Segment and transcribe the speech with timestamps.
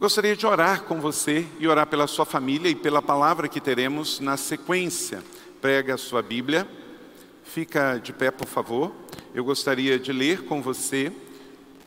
[0.00, 4.18] Gostaria de orar com você e orar pela sua família e pela palavra que teremos
[4.18, 5.22] na sequência.
[5.60, 6.66] Prega a sua Bíblia,
[7.44, 8.94] fica de pé, por favor.
[9.34, 11.12] Eu gostaria de ler com você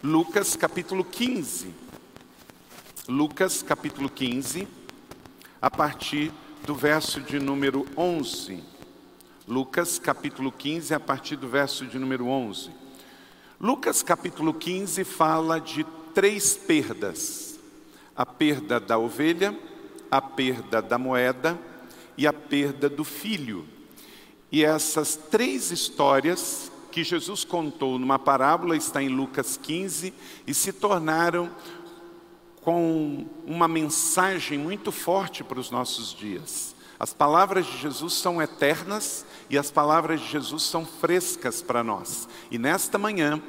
[0.04, 1.73] Lucas capítulo 15.
[3.10, 4.67] Lucas capítulo 15,
[5.59, 6.31] a partir
[6.67, 8.63] do verso de número 11.
[9.47, 12.69] Lucas capítulo 15, a partir do verso de número 11.
[13.59, 17.52] Lucas capítulo 15 fala de três perdas
[18.16, 19.58] a perda da ovelha,
[20.09, 21.59] a perda da moeda
[22.17, 23.67] e a perda do filho.
[24.52, 30.13] E essas três histórias que Jesus contou numa parábola está em Lucas 15
[30.45, 31.49] e se tornaram
[32.62, 36.76] com uma mensagem muito forte para os nossos dias.
[36.99, 42.30] As palavras de Jesus são eternas e as palavras de Jesus são frescas para nós.
[42.52, 43.41] E nesta manhã,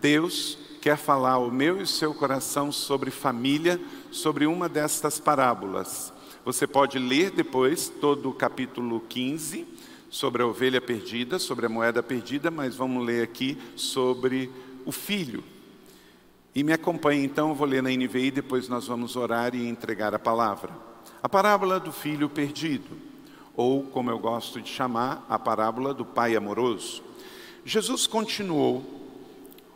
[0.00, 3.80] Deus quer falar o meu e o seu coração sobre família,
[4.16, 6.12] sobre uma destas parábolas.
[6.44, 9.66] Você pode ler depois todo o capítulo 15
[10.08, 14.50] sobre a ovelha perdida, sobre a moeda perdida, mas vamos ler aqui sobre
[14.84, 15.44] o filho.
[16.54, 20.14] E me acompanhe então, eu vou ler na NVI, depois nós vamos orar e entregar
[20.14, 20.72] a palavra.
[21.22, 22.96] A parábola do filho perdido,
[23.54, 27.02] ou como eu gosto de chamar, a parábola do pai amoroso.
[27.64, 28.95] Jesus continuou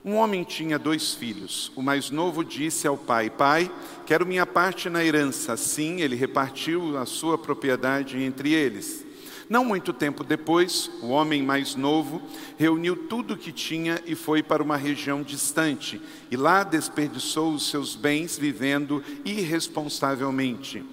[0.04, 1.70] um homem tinha dois filhos.
[1.76, 3.70] O mais novo disse ao pai: Pai,
[4.06, 5.52] quero minha parte na herança.
[5.52, 9.04] Assim, ele repartiu a sua propriedade entre eles.
[9.48, 12.22] Não muito tempo depois, o homem mais novo
[12.56, 17.68] reuniu tudo o que tinha e foi para uma região distante, e lá desperdiçou os
[17.68, 20.84] seus bens vivendo irresponsavelmente.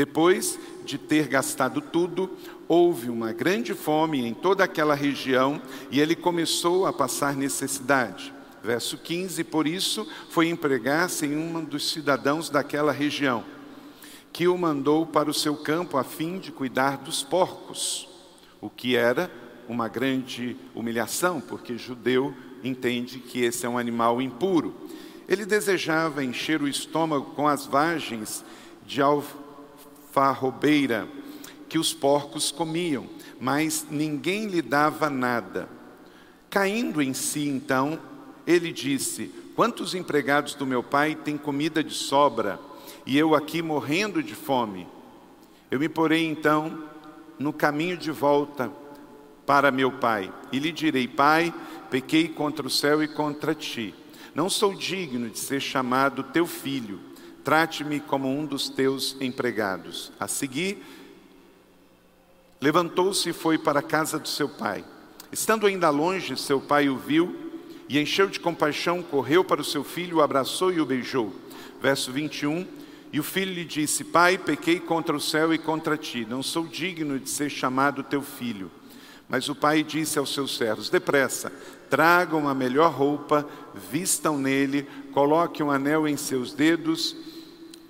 [0.00, 2.34] Depois de ter gastado tudo,
[2.66, 8.32] houve uma grande fome em toda aquela região e ele começou a passar necessidade.
[8.64, 13.44] Verso 15: Por isso foi empregar-se em um dos cidadãos daquela região,
[14.32, 18.08] que o mandou para o seu campo a fim de cuidar dos porcos,
[18.58, 19.30] o que era
[19.68, 22.34] uma grande humilhação, porque judeu
[22.64, 24.74] entende que esse é um animal impuro.
[25.28, 28.42] Ele desejava encher o estômago com as vagens
[28.86, 29.02] de
[30.10, 31.08] alfarrobeira
[31.68, 33.06] que os porcos comiam,
[33.40, 35.68] mas ninguém lhe dava nada.
[36.50, 37.98] Caindo em si, então,
[38.44, 42.58] ele disse: Quantos empregados do meu pai têm comida de sobra,
[43.06, 44.86] e eu aqui morrendo de fome?
[45.70, 46.84] Eu me porei então
[47.38, 48.70] no caminho de volta
[49.46, 51.54] para meu pai, e lhe direi: Pai,
[51.88, 53.94] pequei contra o céu e contra ti.
[54.34, 57.09] Não sou digno de ser chamado teu filho.
[57.44, 60.12] Trate-me como um dos teus empregados.
[60.18, 60.82] A seguir,
[62.60, 64.84] Levantou-se e foi para a casa do seu pai.
[65.32, 67.34] Estando ainda longe, seu pai o viu
[67.88, 71.34] e, encheu de compaixão, correu para o seu filho, o abraçou e o beijou.
[71.80, 72.66] Verso 21.
[73.12, 76.66] E o filho lhe disse: Pai, pequei contra o céu e contra ti, não sou
[76.66, 78.70] digno de ser chamado teu filho.
[79.26, 81.50] Mas o pai disse aos seus servos: Depressa,
[81.88, 83.48] tragam a melhor roupa,
[83.90, 87.16] vistam nele, coloquem um anel em seus dedos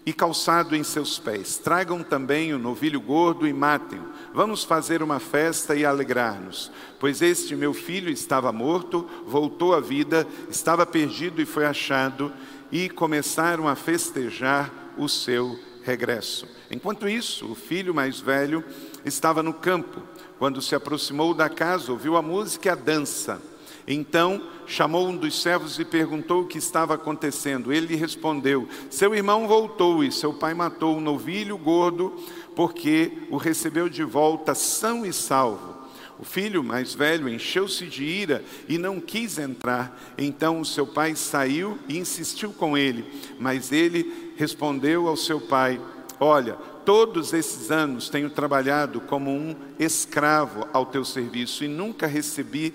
[0.05, 1.59] e calçado em seus pés.
[1.59, 4.09] Tragam também o novilho gordo e matem-o.
[4.33, 6.71] Vamos fazer uma festa e alegrar-nos.
[6.99, 12.33] Pois este meu filho estava morto, voltou à vida, estava perdido e foi achado,
[12.73, 16.47] e começaram a festejar o seu regresso.
[16.71, 18.65] Enquanto isso, o filho mais velho
[19.05, 20.03] estava no campo.
[20.39, 23.41] Quando se aproximou da casa, ouviu a música e a dança.
[23.87, 27.73] Então chamou um dos servos e perguntou o que estava acontecendo.
[27.73, 32.15] Ele respondeu: Seu irmão voltou e seu pai matou um novilho gordo,
[32.55, 35.81] porque o recebeu de volta são e salvo.
[36.21, 39.99] O filho mais velho encheu-se de ira e não quis entrar.
[40.19, 43.07] Então o seu pai saiu e insistiu com ele,
[43.39, 45.81] mas ele respondeu ao seu pai:
[46.21, 52.75] Olha, todos esses anos tenho trabalhado como um escravo ao teu serviço e nunca recebi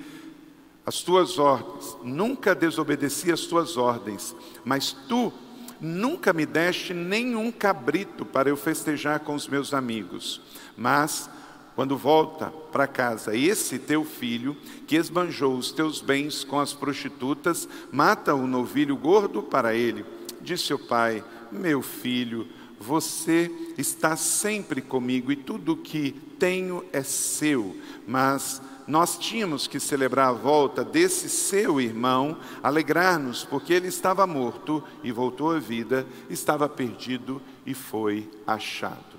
[0.86, 5.34] as tuas ordens, nunca desobedeci as tuas ordens, mas tu
[5.82, 10.42] nunca me deste nenhum cabrito para eu festejar com os meus amigos.
[10.78, 11.30] Mas,
[11.76, 14.56] quando volta para casa esse teu filho,
[14.86, 20.06] que esbanjou os teus bens com as prostitutas, mata o novilho gordo para ele.
[20.42, 22.48] Disse o pai: Meu filho,
[22.80, 27.76] você está sempre comigo e tudo o que tenho é seu,
[28.08, 34.84] mas nós tínhamos que celebrar a volta desse seu irmão, alegrar-nos, porque ele estava morto
[35.04, 39.16] e voltou à vida, estava perdido e foi achado.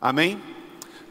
[0.00, 0.40] Amém?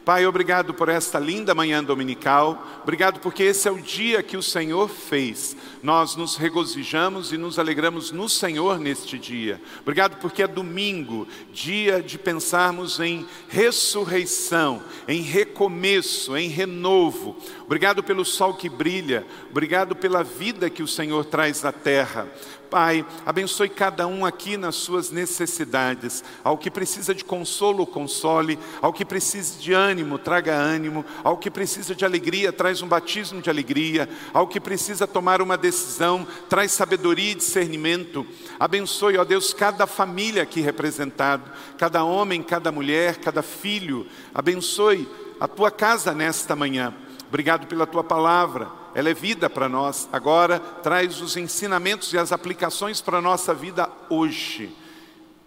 [0.04, 2.66] Pai, obrigado por esta linda manhã dominical.
[2.82, 5.56] Obrigado porque esse é o dia que o Senhor fez.
[5.80, 9.62] Nós nos regozijamos e nos alegramos no Senhor neste dia.
[9.80, 17.36] Obrigado porque é domingo, dia de pensarmos em ressurreição, em recomeço, em renovo.
[17.64, 19.24] Obrigado pelo sol que brilha.
[19.52, 22.26] Obrigado pela vida que o Senhor traz à terra.
[22.72, 26.24] Pai, abençoe cada um aqui nas suas necessidades.
[26.42, 28.58] Ao que precisa de consolo, console.
[28.80, 31.04] Ao que precisa de ânimo, traga ânimo.
[31.22, 34.08] Ao que precisa de alegria, traz um batismo de alegria.
[34.32, 38.26] Ao que precisa tomar uma decisão, traz sabedoria e discernimento.
[38.58, 44.06] Abençoe, ó Deus, cada família aqui representada, cada homem, cada mulher, cada filho.
[44.34, 45.06] Abençoe
[45.38, 46.94] a tua casa nesta manhã.
[47.28, 50.08] Obrigado pela tua palavra ela é vida para nós.
[50.12, 54.74] Agora traz os ensinamentos e as aplicações para a nossa vida hoje.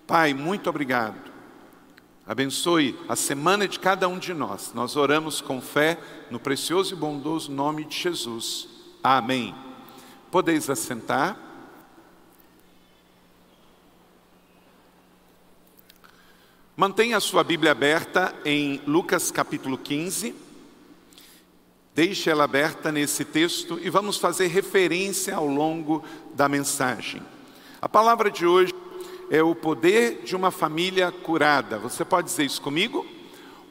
[0.08, 1.34] Pai, muito obrigado.
[2.28, 4.72] Abençoe a semana de cada um de nós.
[4.74, 6.00] Nós oramos com fé
[6.32, 8.68] no precioso e bondoso nome de Jesus.
[9.04, 9.54] Amém.
[10.32, 11.38] Podeis assentar.
[16.76, 20.45] Mantenha a sua Bíblia aberta em Lucas capítulo 15.
[21.96, 26.04] Deixe ela aberta nesse texto e vamos fazer referência ao longo
[26.34, 27.22] da mensagem.
[27.82, 28.74] A palavra de hoje
[29.32, 31.80] é o poder de uma família curada.
[31.80, 33.06] Você pode dizer isso comigo?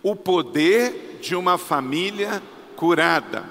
[0.02, 2.42] O poder de uma família
[2.76, 3.44] curada.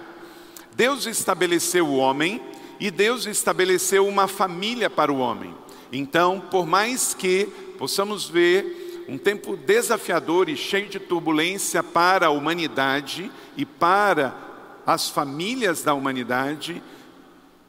[0.76, 2.42] Deus estabeleceu o homem
[2.80, 5.54] e Deus estabeleceu uma família para o homem.
[5.92, 7.46] Então, por mais que
[7.78, 14.52] possamos ver um tempo desafiador e cheio de turbulência para a humanidade e para
[14.86, 16.82] as famílias da humanidade,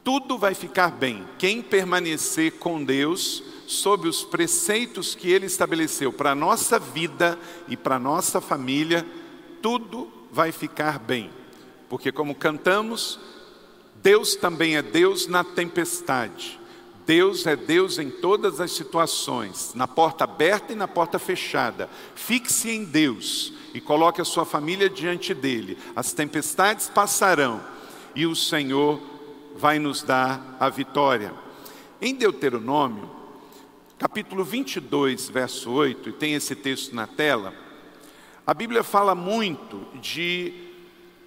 [0.03, 1.25] tudo vai ficar bem.
[1.37, 7.75] Quem permanecer com Deus, sob os preceitos que Ele estabeleceu para a nossa vida e
[7.75, 9.05] para a nossa família,
[9.61, 11.31] tudo vai ficar bem.
[11.89, 13.19] Porque, como cantamos,
[14.03, 16.59] Deus também é Deus na tempestade.
[17.05, 21.89] Deus é Deus em todas as situações, na porta aberta e na porta fechada.
[22.15, 25.77] Fixe em Deus e coloque a sua família diante dele.
[25.95, 27.61] As tempestades passarão
[28.15, 28.99] e o Senhor
[29.55, 31.33] vai nos dar a vitória.
[32.01, 33.09] Em Deuteronômio,
[33.99, 37.53] capítulo 22, verso 8, e tem esse texto na tela,
[38.47, 40.53] a Bíblia fala muito de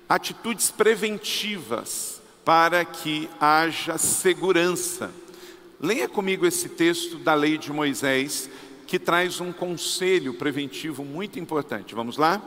[0.08, 5.10] atitudes preventivas para que haja segurança.
[5.80, 8.50] Leia comigo esse texto da lei de Moisés,
[8.84, 11.94] que traz um conselho preventivo muito importante.
[11.94, 12.42] Vamos lá?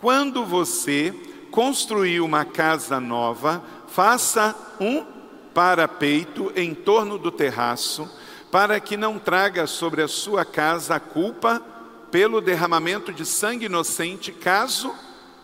[0.00, 1.14] Quando você
[1.50, 5.04] construir uma casa nova, faça um
[5.52, 8.10] parapeito em torno do terraço,
[8.50, 11.62] para que não traga sobre a sua casa a culpa
[12.10, 14.94] pelo derramamento de sangue inocente, caso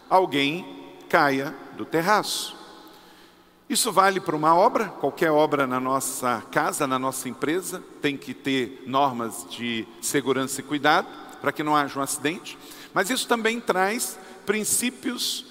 [0.09, 2.62] alguém caia do terraço.
[3.73, 8.35] Isso vale para uma obra, qualquer obra na nossa casa, na nossa empresa, tem que
[8.35, 11.09] ter normas de segurança e cuidado
[11.41, 12.59] para que não haja um acidente,
[12.93, 15.47] mas isso também traz princípios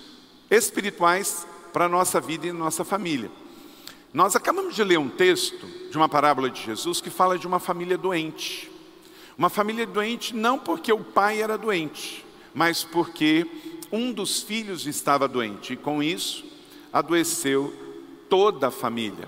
[0.52, 3.32] espirituais para a nossa vida e nossa família.
[4.14, 7.60] Nós acabamos de ler um texto de uma parábola de Jesus que fala de uma
[7.60, 8.72] família doente.
[9.36, 12.24] Uma família doente não porque o pai era doente,
[12.54, 13.48] mas porque
[13.92, 16.46] um dos filhos estava doente e com isso
[16.94, 17.90] adoeceu
[18.31, 19.28] toda a família.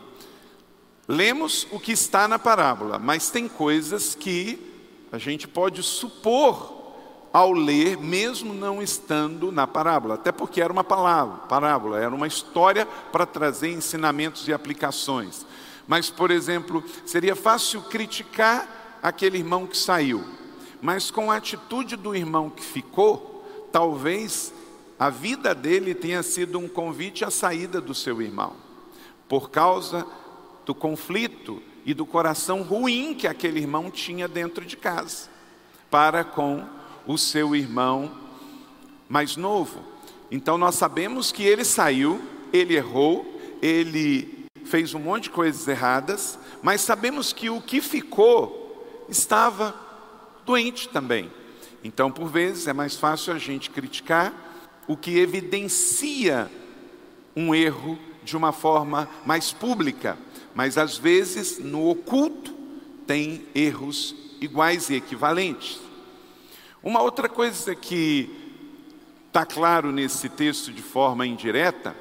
[1.05, 4.57] Lemos o que está na parábola, mas tem coisas que
[5.11, 6.71] a gente pode supor
[7.33, 12.27] ao ler, mesmo não estando na parábola, até porque era uma palavra, parábola, era uma
[12.27, 15.45] história para trazer ensinamentos e aplicações.
[15.85, 20.23] Mas, por exemplo, seria fácil criticar aquele irmão que saiu,
[20.81, 24.53] mas com a atitude do irmão que ficou, talvez
[24.97, 28.62] a vida dele tenha sido um convite à saída do seu irmão
[29.33, 30.05] por causa
[30.63, 35.27] do conflito e do coração ruim que aquele irmão tinha dentro de casa,
[35.89, 36.63] para com
[37.07, 38.11] o seu irmão
[39.09, 39.81] mais novo.
[40.29, 42.21] Então nós sabemos que ele saiu,
[42.53, 43.25] ele errou,
[43.59, 49.73] ele fez um monte de coisas erradas, mas sabemos que o que ficou estava
[50.45, 51.31] doente também.
[51.83, 54.31] Então, por vezes, é mais fácil a gente criticar
[54.87, 56.51] o que evidencia
[57.35, 60.17] um erro de uma forma mais pública,
[60.55, 62.53] mas às vezes no oculto
[63.05, 65.79] tem erros iguais e equivalentes.
[66.81, 68.29] Uma outra coisa que
[69.27, 71.95] está claro nesse texto de forma indireta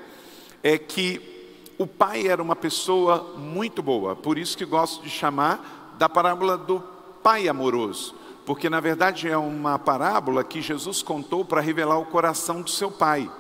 [0.63, 1.33] é que
[1.79, 6.57] o pai era uma pessoa muito boa, por isso que gosto de chamar da parábola
[6.57, 6.81] do
[7.23, 8.15] pai amoroso,
[8.45, 12.91] porque na verdade é uma parábola que Jesus contou para revelar o coração do seu
[12.91, 13.31] pai.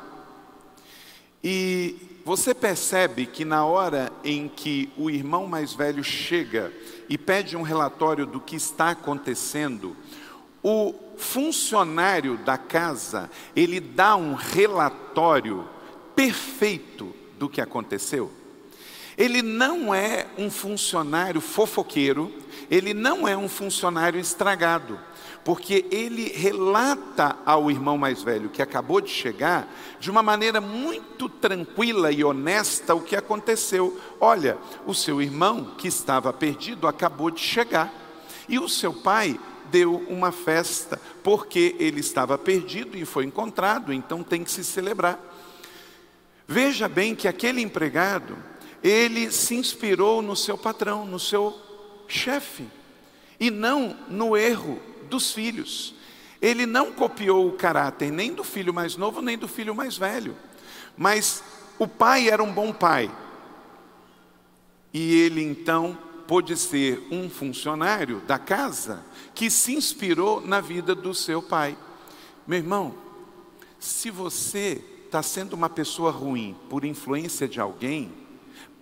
[1.42, 6.72] E você percebe que na hora em que o irmão mais velho chega
[7.08, 9.96] e pede um relatório do que está acontecendo,
[10.62, 15.68] o funcionário da casa, ele dá um relatório
[16.14, 18.30] perfeito do que aconteceu.
[19.18, 22.32] Ele não é um funcionário fofoqueiro,
[22.70, 24.98] ele não é um funcionário estragado,
[25.44, 29.68] porque ele relata ao irmão mais velho que acabou de chegar,
[29.98, 33.98] de uma maneira muito tranquila e honesta, o que aconteceu.
[34.20, 34.56] Olha,
[34.86, 37.92] o seu irmão que estava perdido acabou de chegar,
[38.48, 39.38] e o seu pai
[39.70, 45.18] deu uma festa, porque ele estava perdido e foi encontrado, então tem que se celebrar.
[46.46, 48.36] Veja bem que aquele empregado,
[48.82, 51.58] ele se inspirou no seu patrão, no seu
[52.06, 52.68] chefe,
[53.40, 55.94] e não no erro dos filhos.
[56.40, 60.34] Ele não copiou o caráter nem do filho mais novo, nem do filho mais velho.
[60.96, 61.44] Mas
[61.78, 63.14] o pai era um bom pai.
[64.92, 69.04] E ele então pôde ser um funcionário da casa
[69.34, 71.76] que se inspirou na vida do seu pai.
[72.46, 72.94] Meu irmão,
[73.78, 78.10] se você está sendo uma pessoa ruim por influência de alguém,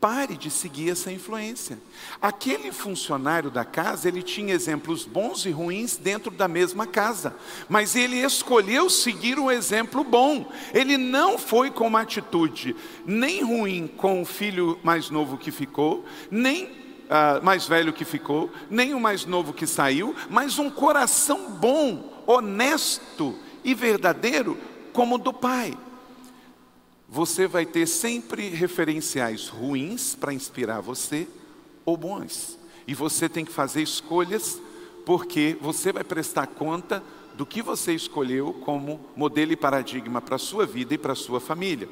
[0.01, 1.79] Pare de seguir essa influência.
[2.23, 7.37] Aquele funcionário da casa, ele tinha exemplos bons e ruins dentro da mesma casa,
[7.69, 10.51] mas ele escolheu seguir o exemplo bom.
[10.73, 16.03] Ele não foi com uma atitude nem ruim com o filho mais novo que ficou,
[16.31, 21.51] nem uh, mais velho que ficou, nem o mais novo que saiu, mas um coração
[21.51, 24.57] bom, honesto e verdadeiro
[24.95, 25.77] como o do pai
[27.11, 31.27] você vai ter sempre referenciais ruins para inspirar você
[31.85, 32.57] ou bons.
[32.87, 34.63] E você tem que fazer escolhas
[35.05, 37.03] porque você vai prestar conta
[37.35, 41.17] do que você escolheu como modelo e paradigma para a sua vida e para a
[41.17, 41.89] sua família.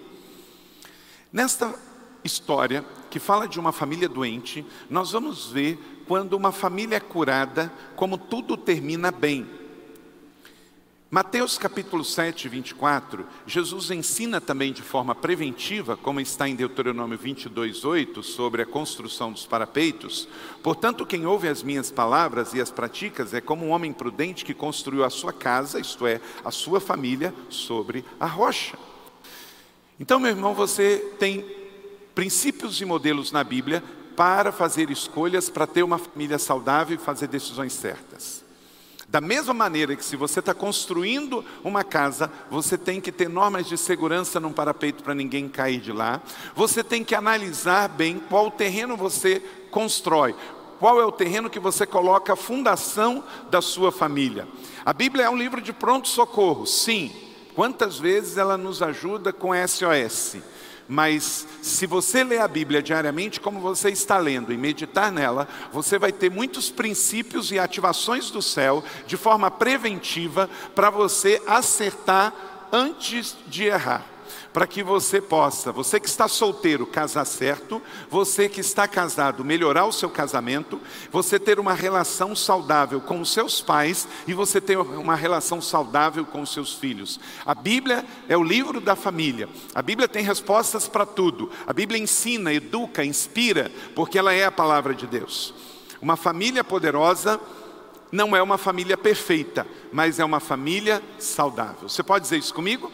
[1.32, 1.74] Nesta
[2.22, 7.72] história, que fala de uma família doente, nós vamos ver quando uma família é curada,
[7.96, 9.57] como tudo termina bem.
[11.10, 17.82] Mateus capítulo 7, 24, Jesus ensina também de forma preventiva, como está em Deuteronômio 22,
[17.82, 20.28] 8, sobre a construção dos parapeitos.
[20.62, 24.52] Portanto, quem ouve as minhas palavras e as pratica é como um homem prudente que
[24.52, 28.78] construiu a sua casa, isto é, a sua família, sobre a rocha.
[29.98, 31.42] Então, meu irmão, você tem
[32.14, 33.82] princípios e modelos na Bíblia
[34.14, 38.46] para fazer escolhas, para ter uma família saudável e fazer decisões certas.
[39.08, 43.66] Da mesma maneira que se você está construindo uma casa, você tem que ter normas
[43.66, 46.20] de segurança num parapeito para ninguém cair de lá.
[46.54, 50.34] Você tem que analisar bem qual terreno você constrói,
[50.78, 54.46] qual é o terreno que você coloca a fundação da sua família.
[54.84, 57.10] A Bíblia é um livro de pronto socorro, sim.
[57.54, 60.36] Quantas vezes ela nos ajuda com SOS?
[60.88, 65.98] Mas se você ler a Bíblia diariamente, como você está lendo, e meditar nela, você
[65.98, 72.32] vai ter muitos princípios e ativações do céu de forma preventiva para você acertar
[72.72, 74.17] antes de errar
[74.52, 77.80] para que você possa, você que está solteiro, casar certo,
[78.10, 80.80] você que está casado, melhorar o seu casamento,
[81.10, 86.24] você ter uma relação saudável com os seus pais e você ter uma relação saudável
[86.24, 87.20] com os seus filhos.
[87.44, 89.48] A Bíblia é o livro da família.
[89.74, 91.50] A Bíblia tem respostas para tudo.
[91.66, 95.54] A Bíblia ensina, educa, inspira, porque ela é a palavra de Deus.
[96.00, 97.40] Uma família poderosa
[98.10, 101.88] não é uma família perfeita, mas é uma família saudável.
[101.88, 102.90] Você pode dizer isso comigo?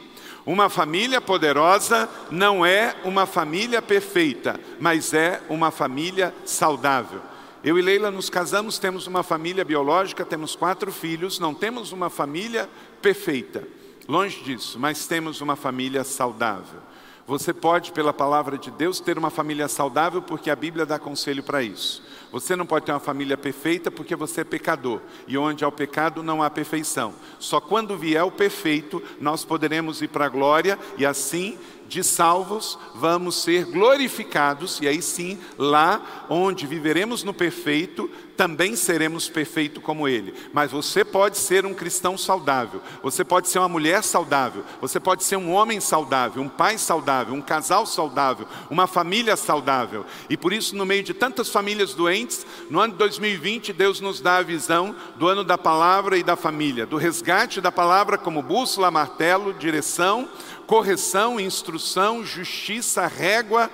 [0.46, 7.20] Uma família poderosa não é uma família perfeita, mas é uma família saudável.
[7.62, 12.10] Eu e Leila nos casamos, temos uma família biológica, temos quatro filhos, não temos uma
[12.10, 12.68] família
[13.00, 13.66] perfeita,
[14.06, 16.80] longe disso, mas temos uma família saudável.
[17.26, 21.42] Você pode, pela palavra de Deus, ter uma família saudável, porque a Bíblia dá conselho
[21.42, 22.02] para isso.
[22.30, 25.00] Você não pode ter uma família perfeita porque você é pecador.
[25.26, 27.14] E onde há o pecado não há perfeição.
[27.38, 32.78] Só quando vier o perfeito, nós poderemos ir para a glória e assim de salvos,
[32.94, 40.08] vamos ser glorificados, e aí sim, lá onde viveremos no perfeito, também seremos perfeito como
[40.08, 40.34] Ele.
[40.52, 45.24] Mas você pode ser um cristão saudável, você pode ser uma mulher saudável, você pode
[45.24, 50.04] ser um homem saudável, um pai saudável, um casal saudável, uma família saudável.
[50.28, 54.20] E por isso, no meio de tantas famílias doentes, no ano de 2020, Deus nos
[54.20, 58.42] dá a visão do ano da palavra e da família, do resgate da palavra como
[58.42, 60.28] bússola, martelo, direção
[60.64, 63.70] correção, instrução, justiça, régua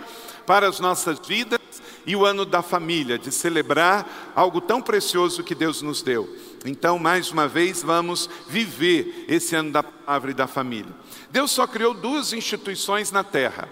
[0.47, 1.60] para as nossas vidas
[2.11, 6.29] e o ano da família, de celebrar algo tão precioso que Deus nos deu.
[6.67, 10.93] Então, mais uma vez, vamos viver esse ano da palavra e da família.
[11.31, 13.69] Deus só criou duas instituições na terra.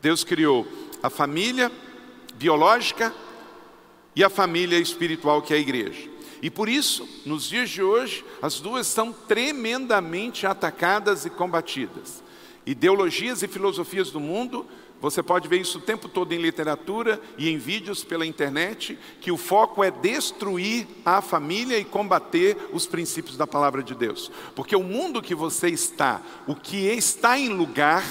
[0.00, 0.66] Deus criou
[1.02, 1.70] a família
[2.36, 3.14] biológica
[4.16, 6.08] e a família espiritual, que é a igreja.
[6.40, 12.22] E por isso, nos dias de hoje, as duas são tremendamente atacadas e combatidas.
[12.64, 14.66] Ideologias e filosofias do mundo,
[15.02, 19.32] você pode ver isso o tempo todo em literatura e em vídeos pela internet, que
[19.32, 24.30] o foco é destruir a família e combater os princípios da palavra de Deus.
[24.54, 28.04] Porque o mundo que você está, o que está em lugar,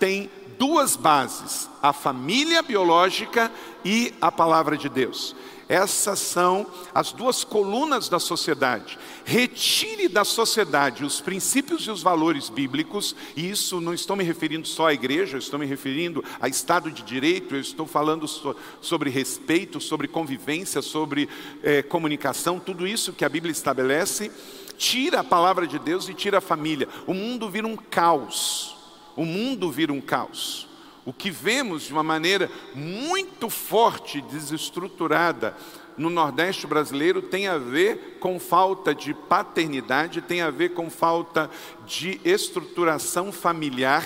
[0.00, 3.50] tem duas bases: a família biológica
[3.84, 5.36] e a palavra de Deus.
[5.72, 8.98] Essas são as duas colunas da sociedade.
[9.24, 14.68] Retire da sociedade os princípios e os valores bíblicos, e isso não estou me referindo
[14.68, 19.08] só à igreja, estou me referindo a Estado de Direito, eu estou falando so, sobre
[19.08, 21.26] respeito, sobre convivência, sobre
[21.62, 24.30] eh, comunicação, tudo isso que a Bíblia estabelece.
[24.76, 26.86] Tira a palavra de Deus e tira a família.
[27.06, 28.76] O mundo vira um caos.
[29.16, 30.68] O mundo vira um caos.
[31.04, 35.56] O que vemos de uma maneira muito forte, desestruturada
[35.96, 41.50] no Nordeste brasileiro tem a ver com falta de paternidade, tem a ver com falta
[41.86, 44.04] de estruturação familiar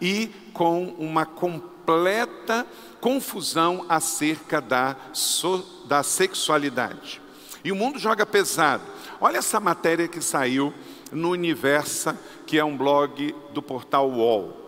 [0.00, 2.66] e com uma completa
[3.00, 7.20] confusão acerca da, so, da sexualidade.
[7.64, 8.84] E o mundo joga pesado.
[9.20, 10.72] Olha essa matéria que saiu
[11.10, 14.65] no Universa, que é um blog do portal UOL.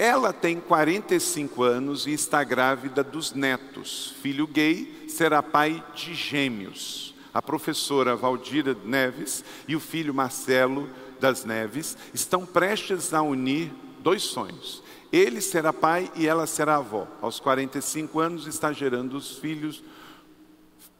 [0.00, 4.14] Ela tem 45 anos e está grávida dos netos.
[4.22, 7.14] Filho gay será pai de gêmeos.
[7.34, 10.88] A professora Valdira Neves e o filho Marcelo
[11.20, 14.82] das Neves estão prestes a unir dois sonhos.
[15.12, 17.06] Ele será pai e ela será avó.
[17.20, 19.84] Aos 45 anos está gerando os filhos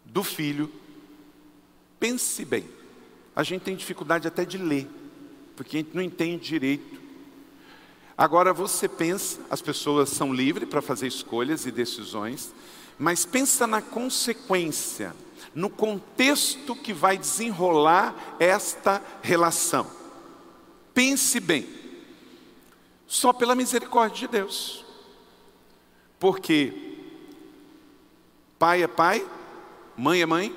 [0.04, 0.70] do filho.
[1.98, 2.68] Pense bem.
[3.34, 4.86] A gente tem dificuldade até de ler,
[5.56, 6.99] porque a gente não entende direito
[8.20, 12.52] Agora você pensa, as pessoas são livres para fazer escolhas e decisões,
[12.98, 15.16] mas pensa na consequência,
[15.54, 19.86] no contexto que vai desenrolar esta relação.
[20.92, 21.66] Pense bem,
[23.06, 24.84] só pela misericórdia de Deus,
[26.18, 26.74] porque
[28.58, 29.26] pai é pai,
[29.96, 30.54] mãe é mãe,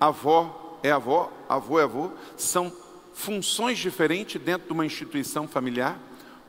[0.00, 2.76] avó é avó, avô é avô, são
[3.14, 6.00] funções diferentes dentro de uma instituição familiar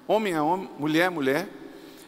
[0.07, 1.49] homem é homem, mulher é mulher,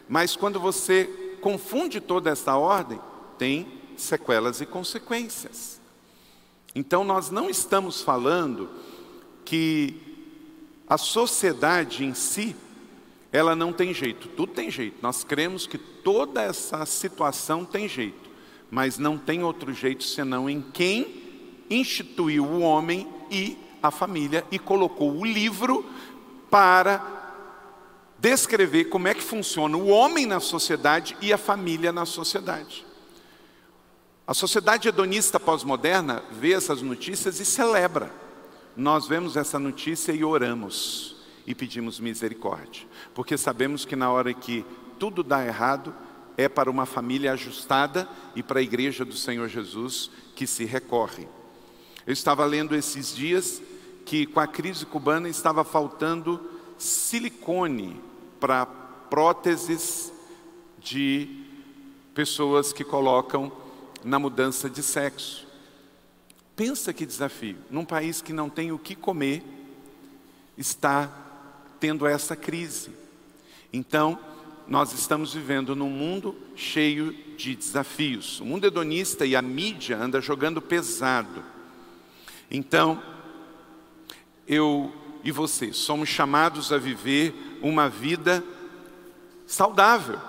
[0.08, 3.00] mas quando você confunde toda essa ordem,
[3.38, 5.80] tem sequelas e consequências.
[6.74, 8.70] Então nós não estamos falando
[9.44, 9.96] que
[10.88, 12.56] a sociedade em si,
[13.32, 14.98] ela não tem jeito, tudo tem jeito.
[15.02, 18.30] Nós cremos que toda essa situação tem jeito,
[18.72, 21.24] mas não tem outro jeito senão em quem
[21.70, 25.86] instituiu o homem e a família e colocou o livro
[26.50, 27.29] para
[28.22, 32.86] descrever como é que funciona o homem na sociedade e a família na sociedade.
[34.28, 38.12] A sociedade hedonista pós-moderna vê essas notícias e celebra.
[38.76, 41.16] Nós vemos essa notícia e oramos
[41.48, 44.64] e pedimos misericórdia, porque sabemos que na hora que
[45.00, 45.96] tudo dá errado,
[46.38, 51.28] é para uma família ajustada e para a igreja do Senhor Jesus que se recorre.
[52.06, 53.62] Eu estava lendo esses dias
[54.06, 56.40] que com a crise cubana estava faltando
[56.78, 58.09] silicone
[58.40, 60.12] para próteses
[60.80, 61.44] de
[62.14, 63.52] pessoas que colocam
[64.04, 65.48] na mudança de sexo.
[66.56, 67.58] Pensa que desafio.
[67.70, 69.44] Num país que não tem o que comer,
[70.58, 71.10] está
[71.80, 72.92] tendo essa crise.
[73.72, 74.20] Então,
[74.68, 78.40] nós estamos vivendo num mundo cheio de desafios.
[78.40, 81.44] O mundo hedonista e a mídia anda jogando pesado.
[82.52, 83.02] Então,
[84.48, 88.44] eu e você somos chamados a viver uma vida
[89.46, 90.20] saudável.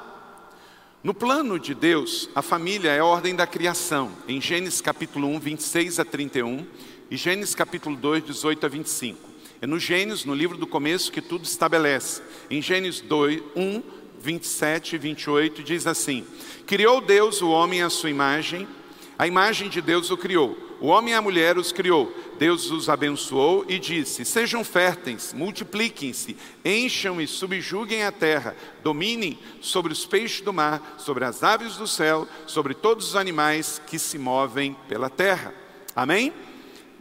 [1.02, 5.40] No plano de Deus, a família é a ordem da criação, em Gênesis capítulo 1,
[5.40, 6.66] 26 a 31
[7.10, 9.30] e Gênesis capítulo 2, 18 a 25.
[9.62, 12.22] É no Gênesis, no livro do começo, que tudo estabelece.
[12.50, 13.82] Em Gênesis 2, 1,
[14.20, 16.26] 27 e 28 diz assim:
[16.66, 18.68] Criou Deus o homem à sua imagem,
[19.18, 20.69] a imagem de Deus o criou.
[20.80, 22.10] O homem e a mulher os criou.
[22.38, 29.92] Deus os abençoou e disse: Sejam férteis, multipliquem-se, encham e subjuguem a terra, dominem sobre
[29.92, 34.18] os peixes do mar, sobre as aves do céu, sobre todos os animais que se
[34.18, 35.54] movem pela terra.
[35.94, 36.32] Amém?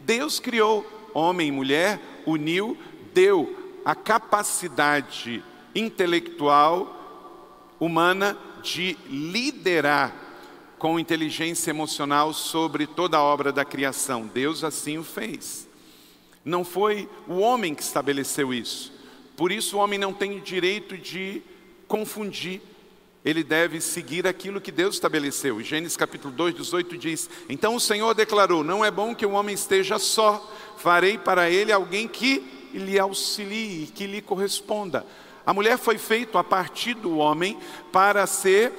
[0.00, 2.76] Deus criou homem e mulher, uniu,
[3.14, 5.42] deu a capacidade
[5.74, 6.96] intelectual
[7.80, 10.29] humana de liderar
[10.80, 14.26] com inteligência emocional sobre toda a obra da criação.
[14.26, 15.68] Deus assim o fez.
[16.42, 18.90] Não foi o homem que estabeleceu isso.
[19.36, 21.42] Por isso o homem não tem direito de
[21.86, 22.62] confundir.
[23.22, 25.60] Ele deve seguir aquilo que Deus estabeleceu.
[25.60, 29.54] Gênesis capítulo 2, 18 diz: Então o Senhor declarou: Não é bom que o homem
[29.54, 35.04] esteja só, farei para ele alguém que lhe auxilie, que lhe corresponda.
[35.44, 37.58] A mulher foi feita a partir do homem
[37.92, 38.72] para ser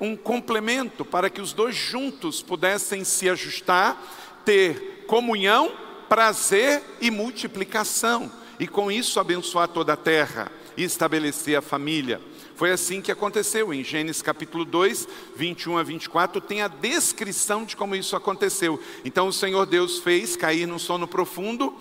[0.00, 4.00] um complemento, para que os dois juntos pudessem se ajustar,
[4.44, 5.72] ter comunhão
[6.08, 12.20] prazer e multiplicação, e com isso abençoar toda a terra e estabelecer a família.
[12.54, 13.72] Foi assim que aconteceu.
[13.72, 15.06] Em Gênesis capítulo 2,
[15.36, 18.80] 21 a 24, tem a descrição de como isso aconteceu.
[19.04, 21.76] Então o Senhor Deus fez cair num sono profundo,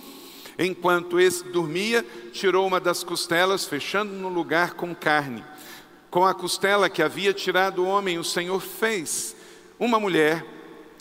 [0.60, 5.44] enquanto esse dormia, tirou uma das costelas, fechando no lugar com carne.
[6.16, 9.36] Com a costela que havia tirado o homem, o Senhor fez
[9.78, 10.46] uma mulher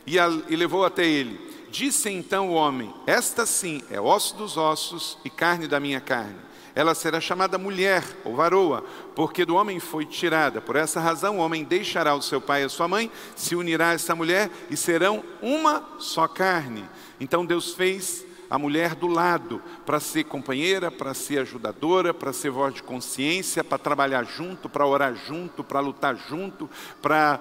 [0.04, 1.38] e, a, e levou até ele.
[1.70, 6.34] Disse então o homem: Esta sim é osso dos ossos e carne da minha carne.
[6.74, 10.60] Ela será chamada mulher ou varoa, porque do homem foi tirada.
[10.60, 13.90] Por essa razão, o homem deixará o seu pai e a sua mãe, se unirá
[13.90, 16.84] a essa mulher e serão uma só carne.
[17.20, 22.50] Então Deus fez a mulher do lado para ser companheira, para ser ajudadora, para ser
[22.50, 26.68] voz de consciência, para trabalhar junto, para orar junto, para lutar junto,
[27.00, 27.40] para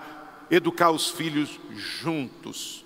[0.50, 2.86] educar os filhos juntos.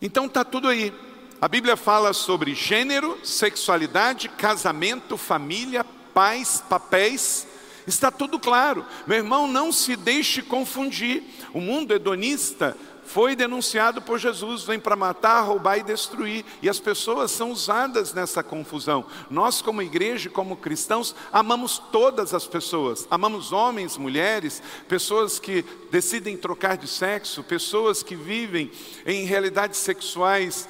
[0.00, 0.92] Então está tudo aí.
[1.40, 7.46] A Bíblia fala sobre gênero, sexualidade, casamento, família, pais, papéis.
[7.86, 8.86] Está tudo claro.
[9.06, 11.24] Meu irmão, não se deixe confundir.
[11.52, 16.44] O mundo hedonista foi denunciado por Jesus, vem para matar, roubar e destruir.
[16.62, 19.04] E as pessoas são usadas nessa confusão.
[19.28, 23.06] Nós, como igreja, como cristãos, amamos todas as pessoas.
[23.10, 28.70] Amamos homens, mulheres, pessoas que decidem trocar de sexo, pessoas que vivem
[29.04, 30.68] em realidades sexuais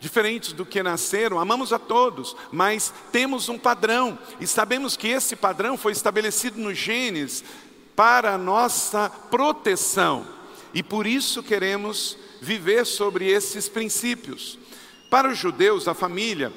[0.00, 5.36] diferentes do que nasceram, amamos a todos, mas temos um padrão e sabemos que esse
[5.36, 7.44] padrão foi estabelecido no Gênesis
[7.94, 10.39] para a nossa proteção.
[10.72, 14.58] E por isso queremos viver sobre esses princípios.
[15.10, 16.52] Para os judeus, a família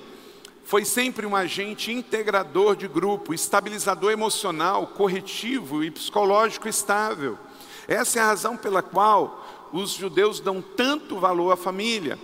[0.63, 7.37] foi sempre um agente integrador de grupo, estabilizador emocional, corretivo e psicológico estável.
[7.87, 12.17] Essa é a razão pela qual os judeus dão tanto valor à família.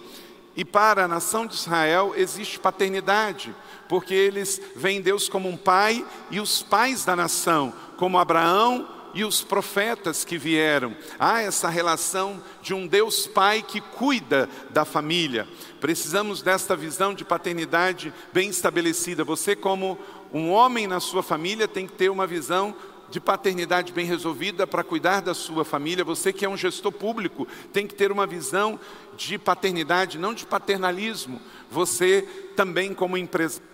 [0.56, 3.54] E para a nação de Israel existe paternidade,
[3.88, 9.24] porque eles veem Deus como um pai e os pais da nação, como Abraão, e
[9.24, 10.96] os profetas que vieram.
[11.20, 15.48] Há essa relação de um Deus Pai que cuida da família.
[15.80, 19.24] Precisamos desta visão de paternidade bem estabelecida.
[19.24, 19.98] Você, como
[20.34, 22.76] um homem na sua família, tem que ter uma visão
[23.10, 26.04] de paternidade bem resolvida para cuidar da sua família.
[26.04, 28.80] Você que é um gestor público tem que ter uma visão
[29.18, 31.42] de paternidade, não de paternalismo.
[31.72, 32.22] Você
[32.56, 33.69] também, como empresário,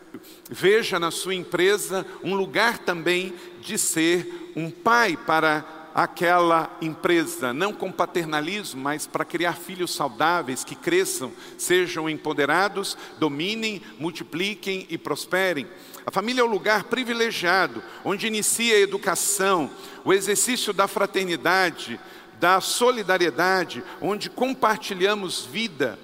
[0.50, 7.72] veja na sua empresa um lugar também de ser um pai para aquela empresa, não
[7.72, 15.66] com paternalismo, mas para criar filhos saudáveis que cresçam, sejam empoderados, dominem, multipliquem e prosperem.
[16.06, 19.72] A família é o lugar privilegiado onde inicia a educação,
[20.04, 21.98] o exercício da fraternidade,
[22.42, 25.98] da solidariedade, onde compartilhamos vida.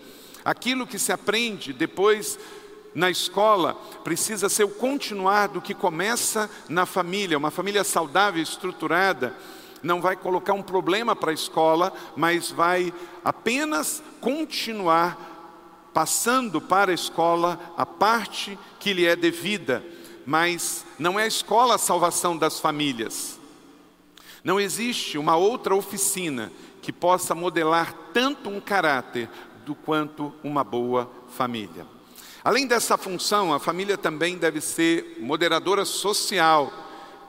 [0.44, 2.40] Aquilo que se aprende depois
[2.94, 7.38] na escola precisa ser o continuar do que começa na família.
[7.38, 9.36] Uma família saudável, estruturada,
[9.82, 15.30] não vai colocar um problema para a escola, mas vai apenas continuar
[15.94, 19.84] passando para a escola a parte que lhe é devida.
[20.26, 23.40] Mas não é a escola a salvação das famílias.
[24.44, 26.52] Não existe uma outra oficina
[26.82, 29.30] que possa modelar tanto um caráter
[29.66, 31.86] do quanto uma boa família.
[32.44, 36.74] Além dessa função, a família também deve ser moderadora social,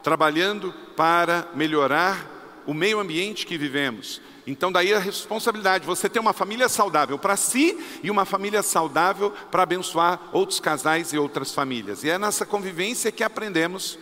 [0.02, 4.20] trabalhando para melhorar o meio ambiente que vivemos.
[4.46, 9.30] Então, daí a responsabilidade, você ter uma família saudável para si e uma família saudável
[9.50, 12.02] para abençoar outros casais e outras famílias.
[12.02, 13.98] E é nessa convivência que aprendemos: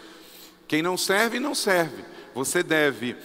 [0.67, 2.05] quem não serve, não serve.
[2.35, 3.17] Você deve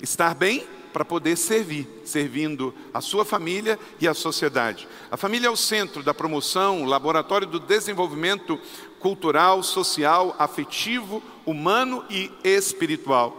[0.00, 4.86] estar bem para poder servir, servindo a sua família e a sociedade.
[5.10, 8.60] A família é o centro da promoção, o laboratório do desenvolvimento
[9.00, 13.36] cultural, social, afetivo, humano e espiritual.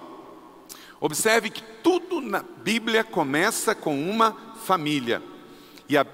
[1.00, 5.24] Observe que tudo na Bíblia começa com uma família.
[5.88, 6.06] E a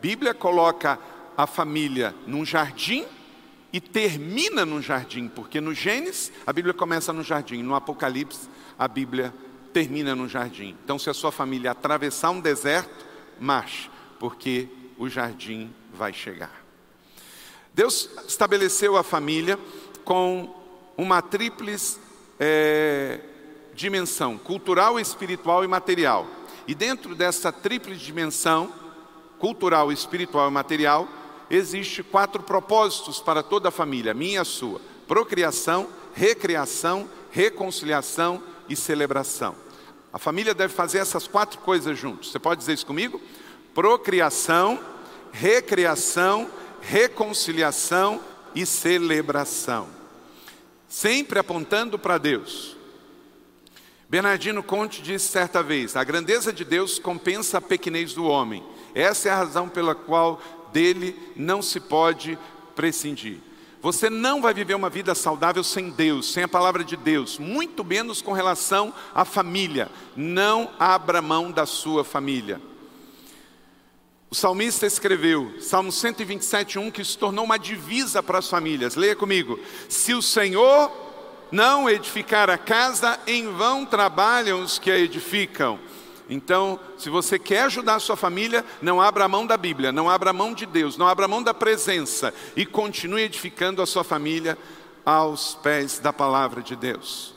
[0.00, 0.96] Bíblia coloca
[1.36, 3.04] a família num jardim
[3.72, 8.86] e termina num jardim, porque no Gênesis a Bíblia começa no jardim, no Apocalipse a
[8.86, 9.34] Bíblia
[9.74, 10.76] termina no jardim.
[10.84, 13.04] Então, se a sua família atravessar um deserto,
[13.40, 16.64] marche, porque o jardim vai chegar.
[17.74, 19.58] Deus estabeleceu a família
[20.04, 20.54] com
[20.96, 21.98] uma tríplice
[22.38, 23.18] é,
[23.74, 26.28] dimensão: cultural, espiritual e material.
[26.68, 28.72] E dentro dessa tríplice dimensão,
[29.40, 31.08] cultural, espiritual e material,
[31.50, 39.63] existe quatro propósitos para toda a família, minha e sua: procriação, recriação, reconciliação e celebração.
[40.14, 42.30] A família deve fazer essas quatro coisas juntos.
[42.30, 43.20] Você pode dizer isso comigo?
[43.74, 44.78] Procriação,
[45.32, 46.48] recriação,
[46.80, 48.20] reconciliação
[48.54, 49.88] e celebração.
[50.88, 52.76] Sempre apontando para Deus.
[54.08, 58.62] Bernardino Conte disse certa vez: a grandeza de Deus compensa a pequenez do homem.
[58.94, 60.40] Essa é a razão pela qual
[60.72, 62.38] dele não se pode
[62.76, 63.38] prescindir.
[63.84, 67.84] Você não vai viver uma vida saudável sem Deus, sem a palavra de Deus, muito
[67.84, 69.90] menos com relação à família.
[70.16, 72.62] Não abra mão da sua família.
[74.30, 78.96] O salmista escreveu, Salmo 127, 1, que se tornou uma divisa para as famílias.
[78.96, 79.60] Leia comigo.
[79.86, 80.90] Se o Senhor
[81.52, 85.78] não edificar a casa, em vão trabalham os que a edificam.
[86.28, 90.08] Então, se você quer ajudar a sua família, não abra a mão da Bíblia, não
[90.08, 93.86] abra a mão de Deus, não abra a mão da presença e continue edificando a
[93.86, 94.56] sua família
[95.04, 97.34] aos pés da palavra de Deus.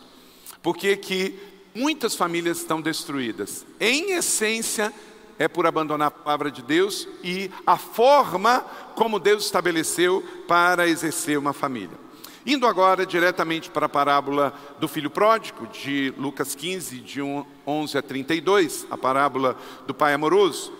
[0.62, 1.38] Porque que
[1.76, 3.66] muitas famílias estão destruídas?
[3.80, 4.94] Em essência,
[5.38, 11.38] é por abandonar a palavra de Deus e a forma como Deus estabeleceu para exercer
[11.38, 12.07] uma família.
[12.50, 18.02] Indo agora diretamente para a parábola do filho pródigo, de Lucas 15, de 11 a
[18.02, 20.72] 32, a parábola do pai amoroso.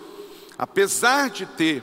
[0.56, 1.82] Apesar de ter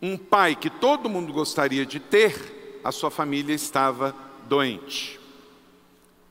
[0.00, 4.16] um pai que todo mundo gostaria de ter, a sua família estava
[4.48, 5.20] doente.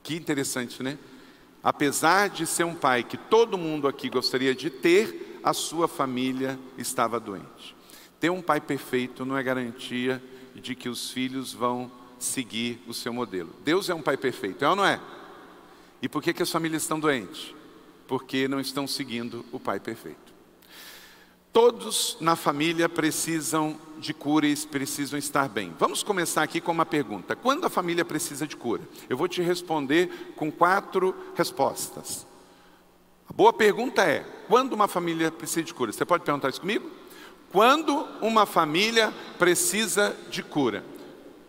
[0.02, 0.98] Que interessante, né?
[1.62, 6.58] Apesar de ser um pai que todo mundo aqui gostaria de ter, a sua família
[6.76, 7.76] estava doente.
[8.18, 10.20] Ter um pai perfeito não é garantia
[10.56, 13.50] de que os filhos vão seguir o seu modelo.
[13.64, 15.00] Deus é um pai perfeito, é ou não é?
[16.02, 17.54] E por que, que as famílias estão doentes?
[18.06, 20.30] Porque não estão seguindo o pai perfeito.
[21.52, 25.74] Todos na família precisam de cura e precisam estar bem.
[25.78, 28.82] Vamos começar aqui com uma pergunta: quando a família precisa de cura?
[29.08, 32.26] Eu vou te responder com quatro respostas.
[33.28, 35.92] A boa pergunta é: quando uma família precisa de cura?
[35.92, 36.88] Você pode perguntar isso comigo?
[37.50, 40.84] Quando uma família precisa de cura?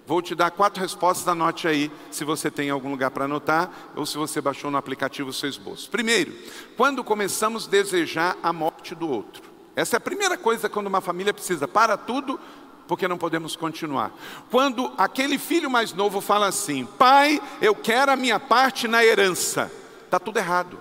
[0.06, 4.06] Vou te dar quatro respostas, anote aí se você tem algum lugar para anotar ou
[4.06, 5.90] se você baixou no aplicativo o seu esboço.
[5.90, 6.34] Primeiro,
[6.76, 9.44] quando começamos a desejar a morte do outro.
[9.76, 11.68] Essa é a primeira coisa quando uma família precisa.
[11.68, 12.40] Para tudo,
[12.88, 14.12] porque não podemos continuar.
[14.50, 19.72] Quando aquele filho mais novo fala assim: Pai, eu quero a minha parte na herança.
[20.04, 20.78] Está tudo errado.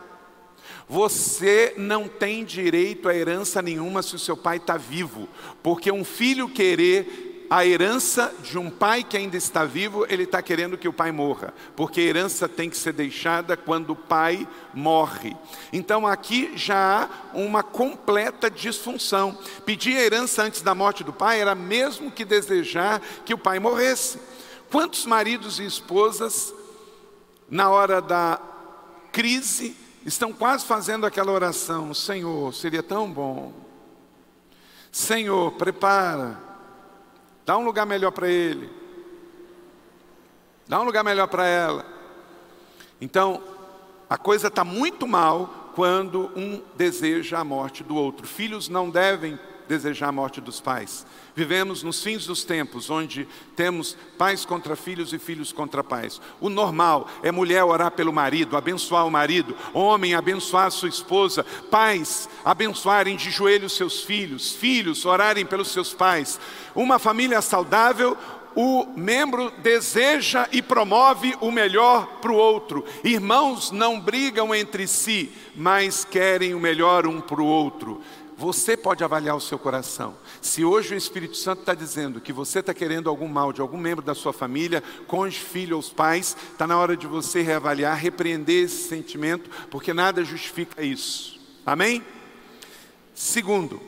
[0.88, 5.28] Você não tem direito a herança nenhuma se o seu pai está vivo,
[5.62, 10.40] porque um filho querer a herança de um pai que ainda está vivo, ele está
[10.40, 14.46] querendo que o pai morra, porque a herança tem que ser deixada quando o pai
[14.72, 15.36] morre.
[15.72, 19.36] Então aqui já há uma completa disfunção.
[19.66, 23.58] Pedir a herança antes da morte do pai era mesmo que desejar que o pai
[23.58, 24.20] morresse.
[24.70, 26.54] Quantos maridos e esposas,
[27.50, 28.40] na hora da
[29.10, 33.52] crise, estão quase fazendo aquela oração: Senhor, seria tão bom.
[34.92, 36.49] Senhor, prepara
[37.50, 38.70] Dá um lugar melhor para ele.
[40.68, 41.84] Dá um lugar melhor para ela.
[43.00, 43.42] Então,
[44.08, 48.24] a coisa está muito mal quando um deseja a morte do outro.
[48.24, 49.36] Filhos não devem
[49.70, 51.06] desejar a morte dos pais.
[51.32, 56.20] Vivemos nos fins dos tempos, onde temos pais contra filhos e filhos contra pais.
[56.40, 62.28] O normal é mulher orar pelo marido, abençoar o marido, homem abençoar sua esposa, pais
[62.44, 66.40] abençoarem de joelhos seus filhos, filhos orarem pelos seus pais.
[66.74, 68.18] Uma família saudável,
[68.54, 72.84] o membro deseja e promove o melhor para o outro.
[73.04, 78.00] Irmãos não brigam entre si, mas querem o melhor um para o outro.
[78.40, 80.16] Você pode avaliar o seu coração.
[80.40, 83.76] Se hoje o Espírito Santo está dizendo que você está querendo algum mal de algum
[83.76, 87.98] membro da sua família, cônjuge, filho ou os pais, está na hora de você reavaliar,
[87.98, 91.38] repreender esse sentimento, porque nada justifica isso.
[91.66, 92.02] Amém?
[93.14, 93.78] Segundo,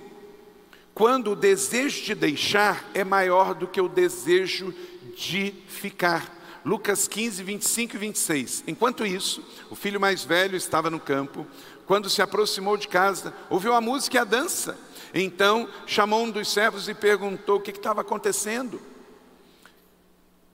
[0.93, 4.75] quando o desejo de deixar é maior do que o desejo
[5.17, 6.42] de ficar.
[6.65, 8.65] Lucas 15, 25 e 26.
[8.67, 11.47] Enquanto isso, o filho mais velho estava no campo
[11.87, 14.79] quando se aproximou de casa, ouviu a música e a dança.
[15.13, 18.81] Então chamou um dos servos e perguntou o que estava acontecendo.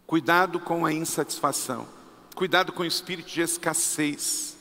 [0.06, 1.86] Cuidado com a insatisfação,
[2.34, 4.56] cuidado com o espírito de escassez.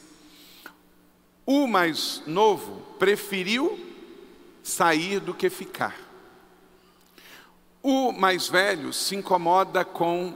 [1.45, 3.79] O mais novo preferiu
[4.62, 5.95] sair do que ficar.
[7.81, 10.33] O mais velho se incomoda com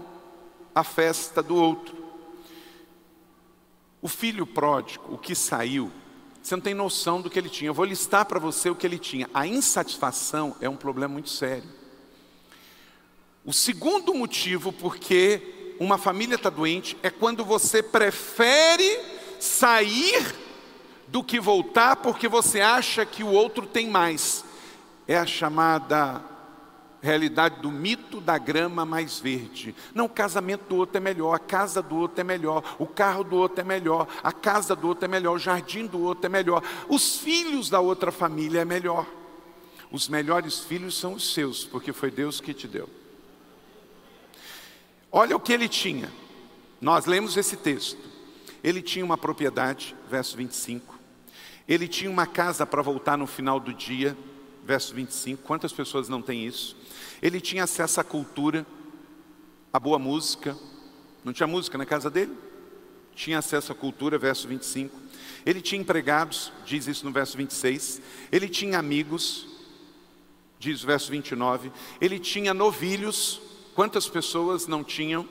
[0.74, 1.96] a festa do outro.
[4.02, 5.92] O filho pródigo, o que saiu,
[6.42, 7.70] você não tem noção do que ele tinha.
[7.70, 9.30] Eu vou listar para você o que ele tinha.
[9.34, 11.70] A insatisfação é um problema muito sério.
[13.46, 19.00] O segundo motivo porque uma família está doente é quando você prefere
[19.40, 20.36] sair
[21.08, 24.46] do que voltar porque você acha que o outro tem mais.
[25.08, 26.24] É a chamada
[27.02, 29.76] realidade do mito da grama mais verde.
[29.94, 33.24] Não, o casamento do outro é melhor, a casa do outro é melhor, o carro
[33.24, 36.30] do outro é melhor, a casa do outro é melhor, o jardim do outro é
[36.30, 39.08] melhor, os filhos da outra família é melhor.
[39.92, 42.90] Os melhores filhos são os seus, porque foi Deus que te deu.
[45.12, 46.10] Olha o que ele tinha.
[46.80, 48.00] Nós lemos esse texto.
[48.64, 50.98] Ele tinha uma propriedade, verso 25.
[51.68, 54.18] Ele tinha uma casa para voltar no final do dia,
[54.64, 55.44] verso 25.
[55.44, 56.78] Quantas pessoas não têm isso?
[57.22, 58.66] Ele tinha acesso à cultura,
[59.72, 60.58] à boa música.
[61.24, 62.36] Não tinha música na casa dele?
[63.14, 64.98] Tinha acesso à cultura, verso 25.
[65.46, 68.02] Ele tinha empregados, diz isso no verso 26.
[68.32, 69.48] Ele tinha amigos,
[70.58, 71.72] diz o verso 29.
[72.00, 73.42] Ele tinha novilhos.
[73.76, 75.28] Quantas pessoas não tinham?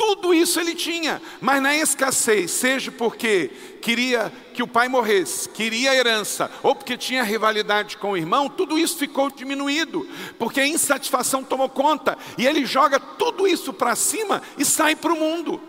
[0.00, 3.50] Tudo isso ele tinha, mas na escassez, seja porque
[3.82, 8.78] queria que o pai morresse, queria herança, ou porque tinha rivalidade com o irmão, tudo
[8.78, 10.08] isso ficou diminuído,
[10.38, 15.12] porque a insatisfação tomou conta, e ele joga tudo isso para cima e sai para
[15.12, 15.60] o mundo.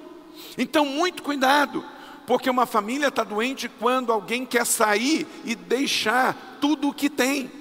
[0.58, 1.84] Então, muito cuidado,
[2.26, 7.52] porque uma família está doente quando alguém quer sair e deixar tudo o que tem.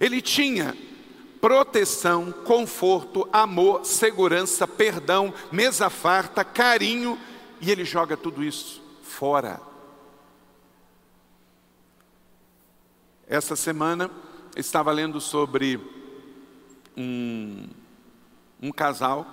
[0.00, 0.74] Ele tinha
[1.46, 7.16] proteção, conforto, amor, segurança, perdão, mesa farta, carinho,
[7.60, 9.60] e ele joga tudo isso fora.
[13.28, 14.10] Essa semana
[14.56, 15.80] estava lendo sobre
[16.96, 17.68] um,
[18.60, 19.24] um casal,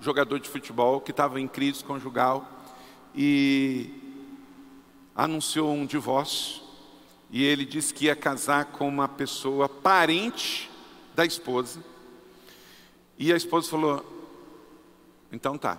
[0.00, 2.50] jogador de futebol, que estava em crise conjugal
[3.14, 3.94] e
[5.14, 6.62] anunciou um divórcio.
[7.30, 10.68] E ele disse que ia casar com uma pessoa parente
[11.20, 11.84] da esposa.
[13.18, 14.04] E a esposa falou:
[15.30, 15.78] então tá.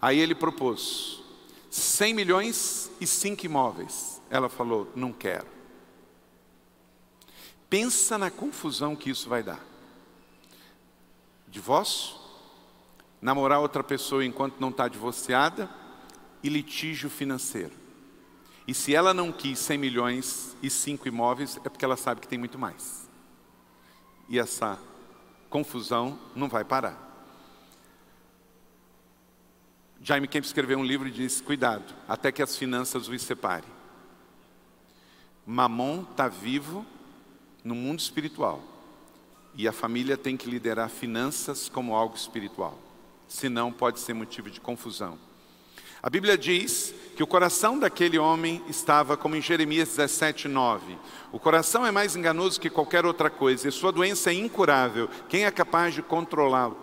[0.00, 1.22] Aí ele propôs
[1.70, 4.20] 100 milhões e 5 imóveis.
[4.28, 5.46] Ela falou: não quero.
[7.70, 9.64] Pensa na confusão que isso vai dar.
[11.46, 12.16] Divórcio,
[13.20, 15.70] namorar outra pessoa enquanto não está divorciada
[16.42, 17.72] e litígio financeiro.
[18.66, 22.28] E se ela não quis 100 milhões e 5 imóveis, é porque ela sabe que
[22.28, 23.01] tem muito mais
[24.28, 24.78] e essa
[25.48, 27.10] confusão não vai parar.
[30.00, 33.70] Jaime Kemp escreveu um livro e disse: Cuidado, até que as finanças os separem.
[35.46, 36.84] Mamon está vivo
[37.62, 38.62] no mundo espiritual
[39.54, 42.78] e a família tem que liderar finanças como algo espiritual,
[43.28, 45.18] senão pode ser motivo de confusão.
[46.02, 50.98] A Bíblia diz que o coração daquele homem estava como em Jeremias 17, 9.
[51.30, 55.08] O coração é mais enganoso que qualquer outra coisa, e sua doença é incurável.
[55.28, 56.76] Quem é capaz de controlá-lo?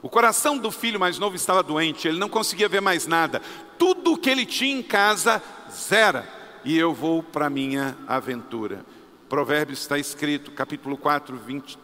[0.00, 3.42] O coração do filho mais novo estava doente, ele não conseguia ver mais nada.
[3.76, 6.28] Tudo o que ele tinha em casa, zera.
[6.64, 8.86] E eu vou para a minha aventura.
[9.28, 11.76] Provérbios está escrito, capítulo 4, 20,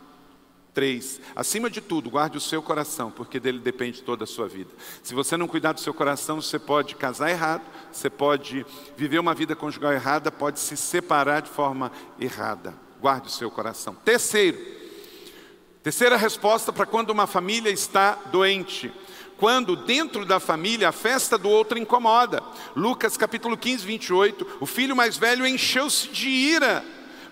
[0.78, 1.20] 3.
[1.34, 4.70] Acima de tudo, guarde o seu coração, porque dele depende toda a sua vida.
[5.02, 8.64] Se você não cuidar do seu coração, você pode casar errado, você pode
[8.96, 12.74] viver uma vida conjugal errada, pode se separar de forma errada.
[13.00, 13.92] Guarde o seu coração.
[14.04, 14.56] Terceiro,
[15.82, 18.92] terceira resposta para quando uma família está doente
[19.36, 22.40] quando dentro da família a festa do outro incomoda.
[22.76, 26.84] Lucas capítulo 15, 28, o filho mais velho encheu-se de ira,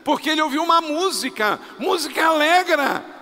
[0.05, 3.16] porque ele ouviu uma música, música alegra.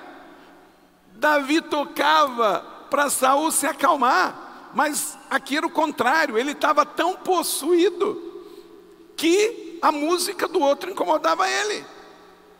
[1.14, 8.20] Davi tocava para Saul se acalmar, mas aqui era o contrário, ele estava tão possuído
[9.16, 11.84] que a música do outro incomodava ele.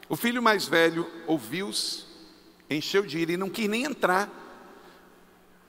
[0.09, 2.05] O filho mais velho ouviu-se,
[2.71, 4.29] encheu de ira e não quis nem entrar.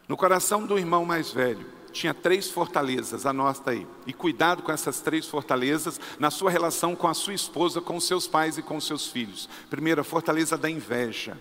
[0.07, 3.87] No coração do irmão mais velho tinha três fortalezas, anota aí.
[4.05, 8.27] E cuidado com essas três fortalezas na sua relação com a sua esposa, com seus
[8.27, 9.49] pais e com seus filhos.
[9.69, 11.37] Primeiro, a fortaleza da inveja.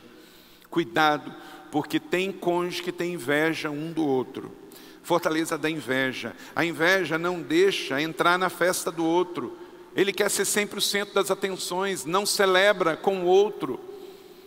[0.74, 1.32] Cuidado,
[1.70, 4.50] porque tem cônjuge que tem inveja um do outro.
[5.04, 6.34] Fortaleza da inveja.
[6.52, 9.56] A inveja não deixa entrar na festa do outro.
[9.94, 13.78] Ele quer ser sempre o centro das atenções, não celebra com o outro.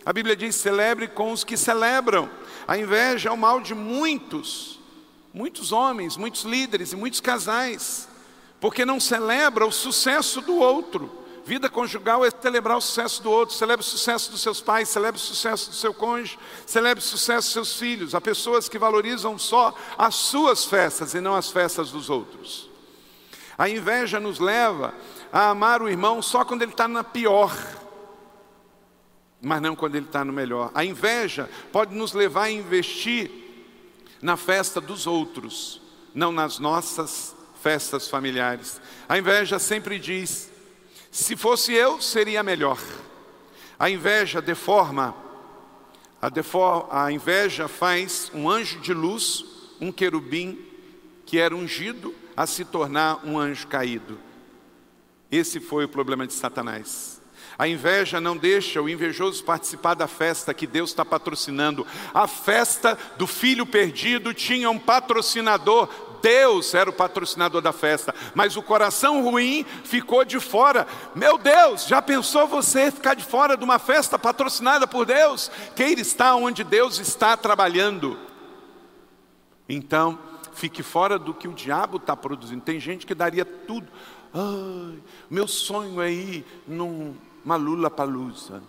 [0.04, 2.28] A Bíblia diz: celebre com os que celebram.
[2.66, 4.78] A inveja é o mal de muitos,
[5.32, 8.06] muitos homens, muitos líderes e muitos casais.
[8.60, 11.17] porque não celebra o sucesso do outro.
[11.48, 15.18] Vida conjugal é celebrar o sucesso do outro, celebre o sucesso dos seus pais, celebre
[15.18, 18.14] o sucesso do seu cônjuge, celebre o sucesso dos seus filhos.
[18.14, 22.68] Há pessoas que valorizam só as suas festas e não as festas dos outros.
[23.56, 24.92] A inveja nos leva
[25.32, 27.50] a amar o irmão só quando ele está na pior,
[29.40, 30.70] mas não quando ele está no melhor.
[30.74, 33.30] A inveja pode nos levar a investir
[34.20, 35.80] na festa dos outros,
[36.14, 38.82] não nas nossas festas familiares.
[39.08, 40.57] A inveja sempre diz:
[41.10, 42.78] se fosse eu, seria melhor.
[43.78, 45.14] A inveja deforma,
[46.20, 49.44] a, defor a inveja faz um anjo de luz,
[49.80, 50.58] um querubim
[51.24, 54.18] que era ungido, a se tornar um anjo caído.
[55.30, 57.18] Esse foi o problema de Satanás.
[57.58, 61.84] A inveja não deixa o invejoso participar da festa que Deus está patrocinando.
[62.14, 65.88] A festa do filho perdido tinha um patrocinador,
[66.22, 70.86] Deus era o patrocinador da festa, mas o coração ruim ficou de fora.
[71.14, 75.50] Meu Deus, já pensou você ficar de fora de uma festa patrocinada por Deus?
[75.74, 78.18] Queira estar onde Deus está trabalhando.
[79.68, 80.18] Então,
[80.54, 82.62] fique fora do que o diabo está produzindo.
[82.62, 83.88] Tem gente que daria tudo.
[84.32, 84.98] Ai,
[85.30, 88.62] meu sonho é ir numa lula palusa.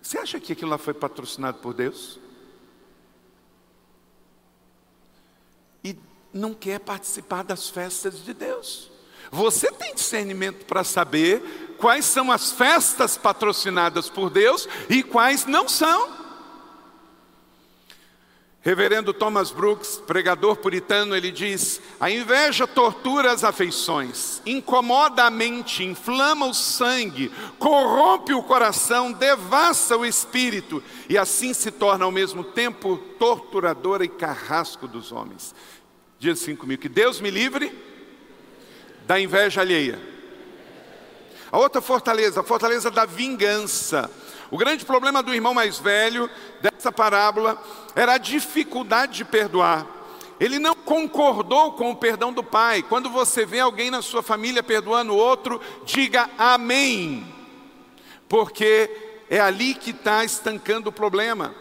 [0.00, 2.18] Você acha que aquilo lá foi patrocinado por Deus?
[6.32, 8.90] Não quer participar das festas de Deus.
[9.30, 15.68] Você tem discernimento para saber quais são as festas patrocinadas por Deus e quais não
[15.68, 16.20] são.
[18.62, 25.82] Reverendo Thomas Brooks, pregador puritano, ele diz: a inveja tortura as afeições, incomoda a mente,
[25.82, 32.44] inflama o sangue, corrompe o coração, devassa o espírito e assim se torna ao mesmo
[32.44, 35.54] tempo torturadora e carrasco dos homens.
[36.20, 37.72] Diz assim comigo: que Deus me livre
[39.06, 39.98] da inveja alheia.
[41.50, 44.08] A outra fortaleza, a fortaleza da vingança.
[44.50, 46.28] O grande problema do irmão mais velho
[46.60, 47.60] dessa parábola
[47.96, 49.86] era a dificuldade de perdoar.
[50.38, 52.82] Ele não concordou com o perdão do pai.
[52.82, 57.26] Quando você vê alguém na sua família perdoando o outro, diga amém,
[58.28, 61.54] porque é ali que está estancando o problema.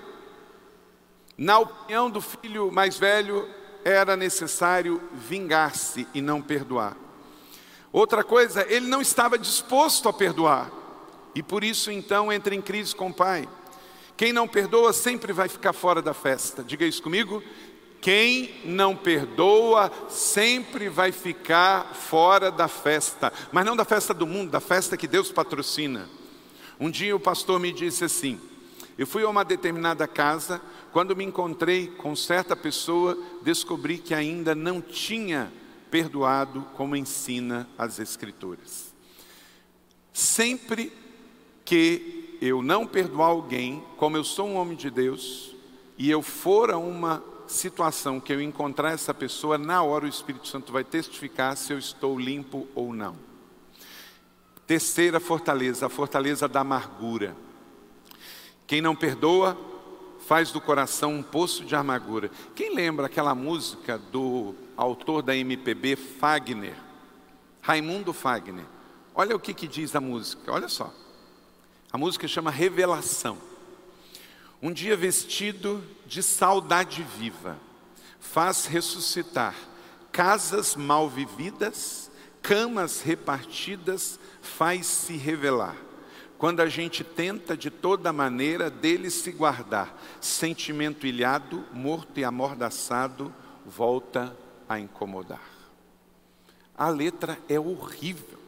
[1.38, 3.48] Na opinião do filho mais velho,
[3.90, 6.96] era necessário vingar-se e não perdoar.
[7.92, 10.72] Outra coisa, ele não estava disposto a perdoar.
[11.34, 13.48] E por isso então entra em crise com o pai.
[14.16, 16.64] Quem não perdoa sempre vai ficar fora da festa.
[16.64, 17.42] Diga isso comigo.
[18.02, 24.52] Quem não perdoa sempre vai ficar fora da festa, mas não da festa do mundo,
[24.52, 26.08] da festa que Deus patrocina.
[26.80, 28.40] Um dia o pastor me disse assim:
[29.00, 30.62] eu fui a uma determinada casa,
[30.92, 35.52] quando me encontrei com certa pessoa, descobri que ainda não tinha
[35.92, 38.94] perdoado como ensina as Escrituras.
[40.14, 40.92] Sempre
[41.64, 45.56] que eu não perdoar alguém, como eu sou um homem de Deus,
[45.98, 50.48] e eu for a uma situação que eu encontrar essa pessoa, na hora o Espírito
[50.48, 53.16] Santo vai testificar se eu estou limpo ou não.
[54.66, 57.36] Terceira fortaleza, a fortaleza da amargura.
[58.68, 59.58] Quem não perdoa,
[60.30, 62.30] faz do coração um poço de amargura.
[62.54, 66.76] Quem lembra aquela música do autor da MPB, Fagner?
[67.60, 68.64] Raimundo Fagner.
[69.16, 70.94] Olha o que, que diz a música, olha só.
[71.92, 73.40] A música chama Revelação.
[74.62, 77.58] Um dia vestido de saudade viva,
[78.20, 79.56] faz ressuscitar
[80.12, 85.89] casas mal vividas, camas repartidas, faz se revelar
[86.40, 93.36] quando a gente tenta de toda maneira dele se guardar, sentimento ilhado, morto e amordaçado,
[93.66, 94.34] volta
[94.68, 95.44] a incomodar.
[96.78, 98.40] A letra é horrível.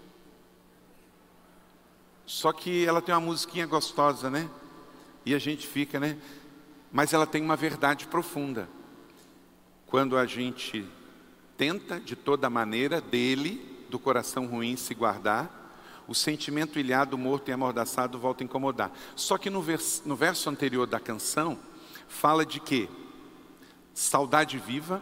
[2.25, 4.49] Só que ela tem uma musiquinha gostosa, né?
[5.25, 6.17] E a gente fica, né?
[6.93, 8.69] Mas ela tem uma verdade profunda.
[9.85, 10.87] Quando a gente
[11.57, 15.60] tenta de toda maneira dele, do coração ruim, se guardar,
[16.11, 18.91] o sentimento ilhado, morto e amordaçado volta a incomodar.
[19.15, 21.57] Só que no verso, no verso anterior da canção,
[22.09, 22.89] fala de quê?
[23.93, 25.01] Saudade viva,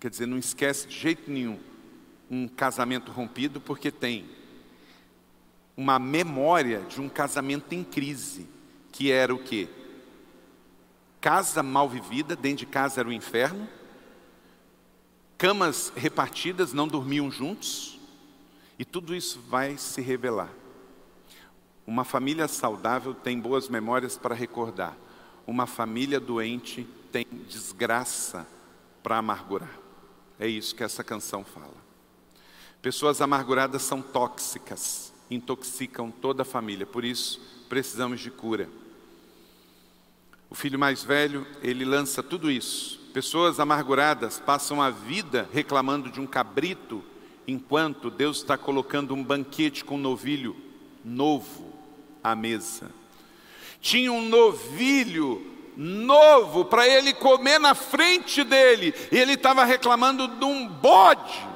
[0.00, 1.60] quer dizer, não esquece de jeito nenhum
[2.30, 4.24] um casamento rompido, porque tem
[5.76, 8.48] uma memória de um casamento em crise,
[8.90, 9.68] que era o quê?
[11.20, 13.68] Casa mal vivida, dentro de casa era o inferno,
[15.36, 17.99] camas repartidas, não dormiam juntos,
[18.80, 20.48] e tudo isso vai se revelar.
[21.86, 24.96] Uma família saudável tem boas memórias para recordar.
[25.46, 28.46] Uma família doente tem desgraça
[29.02, 29.78] para amargurar.
[30.38, 31.76] É isso que essa canção fala.
[32.80, 38.66] Pessoas amarguradas são tóxicas, intoxicam toda a família, por isso precisamos de cura.
[40.48, 42.98] O filho mais velho, ele lança tudo isso.
[43.12, 47.04] Pessoas amarguradas passam a vida reclamando de um cabrito,
[47.50, 50.56] enquanto Deus está colocando um banquete com um novilho
[51.04, 51.72] novo
[52.22, 52.90] à mesa.
[53.80, 55.46] Tinha um novilho
[55.76, 61.48] novo para ele comer na frente dele, e ele estava reclamando de um bode.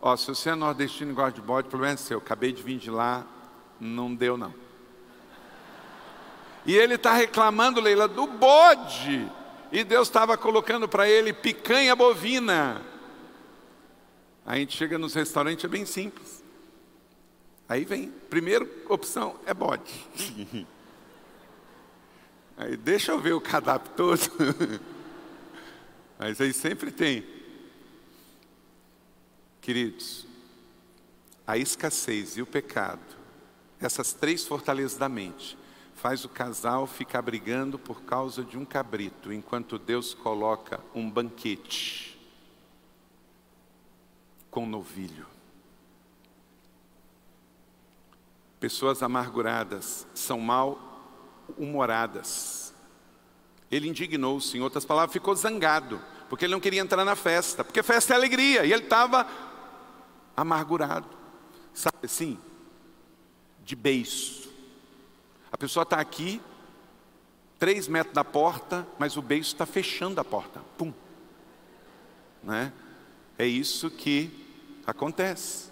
[0.00, 2.18] Ó, se você é nordestino e gosta de bode, o problema é seu.
[2.18, 3.26] Acabei de vir de lá,
[3.80, 4.54] não deu não.
[6.64, 9.28] E ele está reclamando, Leila, do bode.
[9.72, 12.80] E Deus estava colocando para ele picanha bovina.
[14.48, 16.42] Aí a gente chega nos restaurantes, é bem simples.
[17.68, 19.92] Aí vem, primeira opção é bode.
[22.56, 24.22] Aí deixa eu ver o cardápio todo.
[26.18, 27.24] Mas aí sempre tem.
[29.60, 30.26] Queridos,
[31.46, 33.04] a escassez e o pecado,
[33.78, 35.58] essas três fortalezas da mente,
[35.94, 42.07] faz o casal ficar brigando por causa de um cabrito, enquanto Deus coloca um banquete
[44.50, 45.26] com novilho.
[48.60, 50.78] Pessoas amarguradas são mal
[51.56, 52.74] humoradas.
[53.70, 57.82] Ele indignou-se, em outras palavras, ficou zangado, porque ele não queria entrar na festa, porque
[57.82, 59.26] festa é alegria, e ele estava
[60.36, 61.08] amargurado,
[61.72, 62.38] sabe assim,
[63.64, 64.48] de beiço.
[65.52, 66.40] A pessoa está aqui,
[67.58, 70.92] três metros da porta, mas o beiço está fechando a porta, pum.
[72.42, 72.72] Né?
[73.38, 74.30] É isso que
[74.84, 75.68] acontece.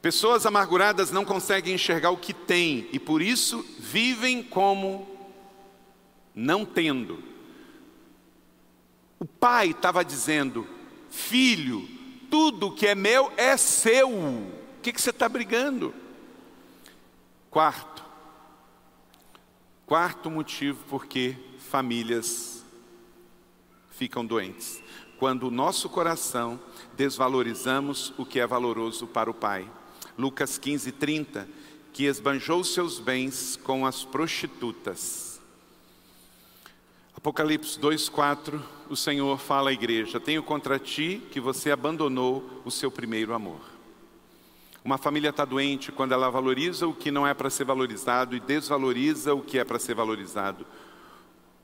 [0.00, 5.06] Pessoas amarguradas não conseguem enxergar o que têm e por isso vivem como
[6.34, 7.22] não tendo.
[9.18, 10.66] O pai estava dizendo:
[11.10, 11.86] Filho,
[12.30, 14.08] tudo que é meu é seu.
[14.08, 15.92] O que, que você está brigando?
[17.50, 18.04] Quarto,
[19.84, 22.64] quarto motivo porque famílias
[23.90, 24.80] ficam doentes.
[25.18, 26.60] Quando o nosso coração
[26.96, 29.68] desvalorizamos o que é valoroso para o pai.
[30.16, 31.48] Lucas 15, 30,
[31.92, 35.40] que esbanjou seus bens com as prostitutas.
[37.16, 42.70] Apocalipse 2, 4, o Senhor fala à igreja: Tenho contra ti que você abandonou o
[42.70, 43.60] seu primeiro amor.
[44.84, 48.40] Uma família está doente quando ela valoriza o que não é para ser valorizado e
[48.40, 50.64] desvaloriza o que é para ser valorizado.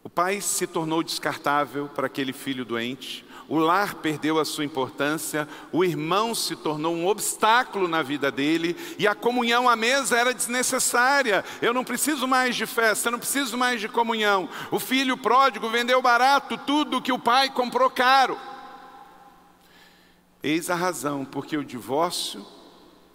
[0.03, 5.47] O pai se tornou descartável para aquele filho doente, o lar perdeu a sua importância,
[5.71, 10.33] o irmão se tornou um obstáculo na vida dele e a comunhão à mesa era
[10.33, 11.45] desnecessária.
[11.61, 14.49] Eu não preciso mais de festa, eu não preciso mais de comunhão.
[14.71, 18.39] O filho pródigo vendeu barato tudo que o pai comprou caro.
[20.43, 22.45] Eis a razão porque o divórcio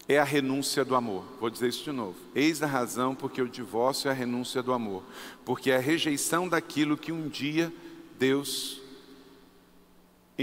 [0.08, 1.24] é a renúncia do amor.
[1.40, 2.16] Vou dizer isso de novo.
[2.34, 5.04] Eis a razão porque o divórcio é a renúncia do amor.
[5.46, 7.72] Porque é a rejeição daquilo que um dia
[8.18, 8.79] Deus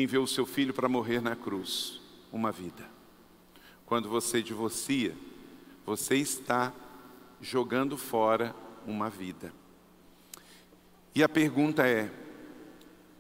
[0.01, 2.87] enviou o seu filho para morrer na cruz, uma vida.
[3.87, 5.17] Quando você divorcia,
[5.87, 6.73] você está
[7.41, 8.55] jogando fora
[8.87, 9.53] uma vida.
[11.15, 12.11] E a pergunta é: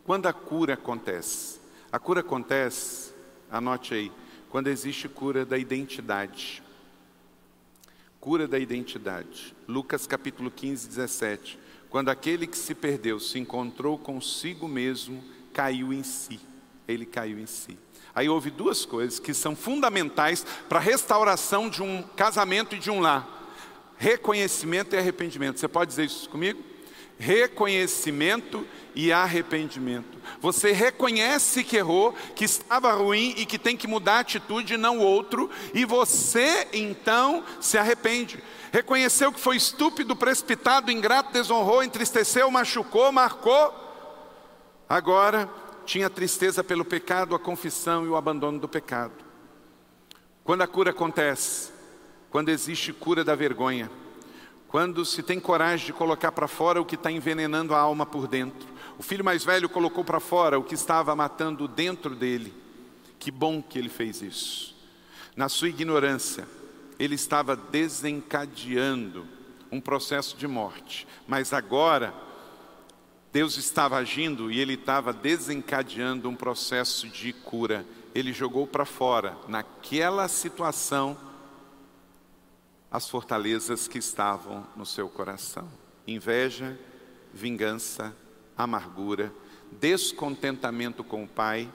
[0.04, 1.58] quando a cura acontece?
[1.90, 3.14] A cura acontece,
[3.50, 4.12] anote aí,
[4.50, 6.62] quando existe cura da identidade.
[8.20, 9.56] Cura da identidade.
[9.66, 11.58] Lucas capítulo 15, 17.
[11.88, 15.24] Quando aquele que se perdeu se encontrou consigo mesmo,
[15.54, 16.40] caiu em si
[16.88, 17.78] ele caiu em si.
[18.14, 22.90] Aí houve duas coisas que são fundamentais para a restauração de um casamento e de
[22.90, 23.28] um lar:
[23.98, 25.60] reconhecimento e arrependimento.
[25.60, 26.62] Você pode dizer isso comigo?
[27.18, 30.16] Reconhecimento e arrependimento.
[30.40, 34.98] Você reconhece que errou, que estava ruim e que tem que mudar a atitude não
[34.98, 38.42] o outro, e você então se arrepende.
[38.72, 43.74] Reconheceu que foi estúpido, precipitado, ingrato, desonrou, entristeceu, machucou, marcou.
[44.88, 45.48] Agora
[45.86, 49.14] tinha tristeza pelo pecado, a confissão e o abandono do pecado.
[50.42, 51.72] Quando a cura acontece,
[52.28, 53.90] quando existe cura da vergonha,
[54.68, 58.26] quando se tem coragem de colocar para fora o que está envenenando a alma por
[58.26, 58.68] dentro.
[58.98, 62.52] O filho mais velho colocou para fora o que estava matando dentro dele.
[63.18, 64.74] Que bom que ele fez isso.
[65.36, 66.46] Na sua ignorância,
[66.98, 69.26] ele estava desencadeando
[69.70, 72.12] um processo de morte, mas agora
[73.36, 77.84] Deus estava agindo e ele estava desencadeando um processo de cura.
[78.14, 81.14] Ele jogou para fora, naquela situação,
[82.90, 85.68] as fortalezas que estavam no seu coração:
[86.06, 86.80] inveja,
[87.30, 88.16] vingança,
[88.56, 89.30] amargura,
[89.70, 91.70] descontentamento com o pai,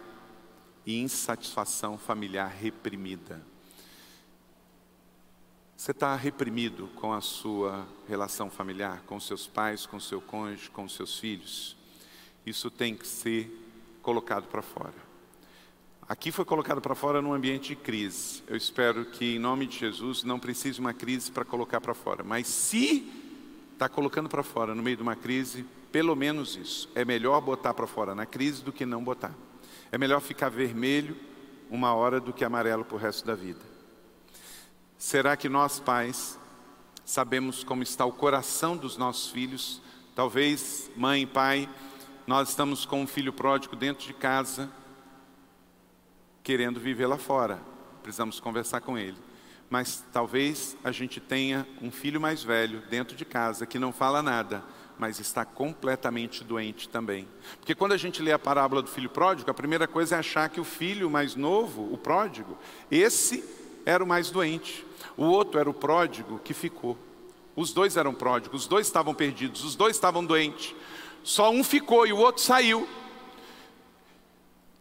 [0.83, 3.39] e insatisfação familiar reprimida.
[5.81, 10.87] Você está reprimido com a sua relação familiar, com seus pais, com seu cônjuge, com
[10.87, 11.75] seus filhos?
[12.45, 13.49] Isso tem que ser
[14.03, 14.93] colocado para fora.
[16.07, 18.43] Aqui foi colocado para fora num ambiente de crise.
[18.47, 22.23] Eu espero que, em nome de Jesus, não precise uma crise para colocar para fora.
[22.23, 23.11] Mas se
[23.73, 26.89] está colocando para fora no meio de uma crise, pelo menos isso.
[26.93, 29.33] É melhor botar para fora na crise do que não botar.
[29.91, 31.17] É melhor ficar vermelho
[31.71, 33.70] uma hora do que amarelo para o resto da vida.
[35.01, 36.37] Será que nós, pais,
[37.03, 39.81] sabemos como está o coração dos nossos filhos?
[40.13, 41.67] Talvez, mãe pai,
[42.27, 44.69] nós estamos com um filho pródigo dentro de casa,
[46.43, 47.59] querendo viver lá fora.
[48.03, 49.17] Precisamos conversar com ele.
[49.71, 54.21] Mas talvez a gente tenha um filho mais velho dentro de casa que não fala
[54.21, 54.63] nada,
[54.99, 57.27] mas está completamente doente também.
[57.57, 60.47] Porque quando a gente lê a parábola do filho pródigo, a primeira coisa é achar
[60.47, 62.55] que o filho mais novo, o pródigo,
[62.91, 63.43] esse
[63.83, 64.90] era o mais doente.
[65.17, 66.97] O outro era o pródigo que ficou.
[67.55, 70.73] Os dois eram pródigos, os dois estavam perdidos, os dois estavam doentes.
[71.23, 72.87] Só um ficou e o outro saiu.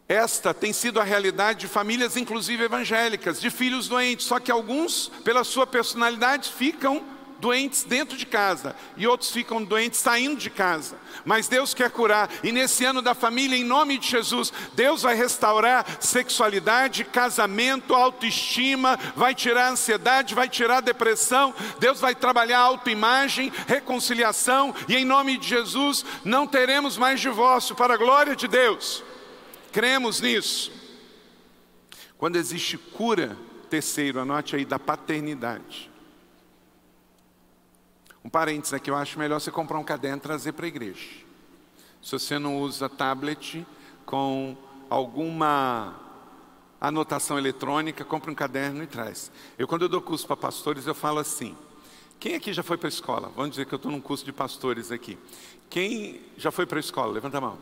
[0.08, 4.26] Esta tem sido a realidade de famílias, inclusive evangélicas, de filhos doentes.
[4.26, 7.04] Só que alguns, pela sua personalidade, ficam
[7.40, 10.96] doentes dentro de casa e outros ficam doentes saindo de casa.
[11.24, 15.14] Mas Deus quer curar e nesse ano da família, em nome de Jesus, Deus vai
[15.14, 21.54] restaurar sexualidade, casamento, autoestima, vai tirar a ansiedade, vai tirar a depressão.
[21.78, 27.74] Deus vai trabalhar a autoimagem, reconciliação e em nome de Jesus não teremos mais divórcio
[27.74, 29.02] para a glória de Deus.
[29.72, 30.72] Cremos nisso.
[32.18, 33.36] Quando existe cura,
[33.70, 35.89] terceiro, anote aí da paternidade.
[38.24, 41.08] Um parênteses aqui, eu acho melhor você comprar um caderno e trazer para a igreja.
[42.02, 43.66] Se você não usa tablet
[44.04, 44.56] com
[44.88, 45.94] alguma
[46.80, 49.30] anotação eletrônica, compre um caderno e traz.
[49.58, 51.56] Eu, quando eu dou curso para pastores, eu falo assim:
[52.18, 53.32] quem aqui já foi para a escola?
[53.34, 55.18] Vamos dizer que eu estou num curso de pastores aqui.
[55.70, 57.12] Quem já foi para a escola?
[57.12, 57.58] Levanta a mão.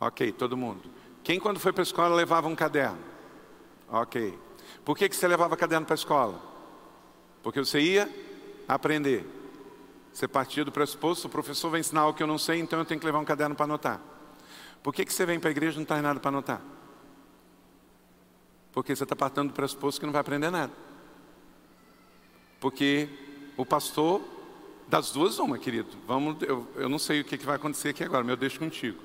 [0.00, 0.82] Ok, todo mundo.
[1.24, 2.98] Quem, quando foi para a escola, levava um caderno?
[3.88, 4.38] Ok.
[4.84, 6.40] Por que, que você levava caderno para a escola?
[7.42, 8.27] Porque você ia
[8.68, 9.26] aprender.
[10.12, 12.84] Você partia do pressuposto, o professor vai ensinar algo que eu não sei, então eu
[12.84, 14.00] tenho que levar um caderno para anotar.
[14.82, 16.60] Por que, que você vem para a igreja e não traz nada para anotar?
[18.72, 20.72] Porque você está partindo do pressuposto que não vai aprender nada.
[22.60, 23.08] Porque
[23.56, 24.22] o pastor,
[24.88, 25.96] das duas, uma, querido.
[26.06, 28.58] Vamos, eu, eu não sei o que, que vai acontecer aqui agora, mas eu deixo
[28.58, 28.98] contigo.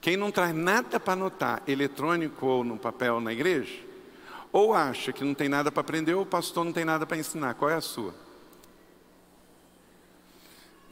[0.00, 3.82] Quem não traz nada para anotar, eletrônico ou no papel na igreja,
[4.52, 7.16] ou acha que não tem nada para aprender, ou o pastor não tem nada para
[7.16, 7.54] ensinar.
[7.54, 8.14] Qual é a sua?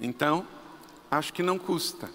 [0.00, 0.46] Então,
[1.10, 2.10] acho que não custa,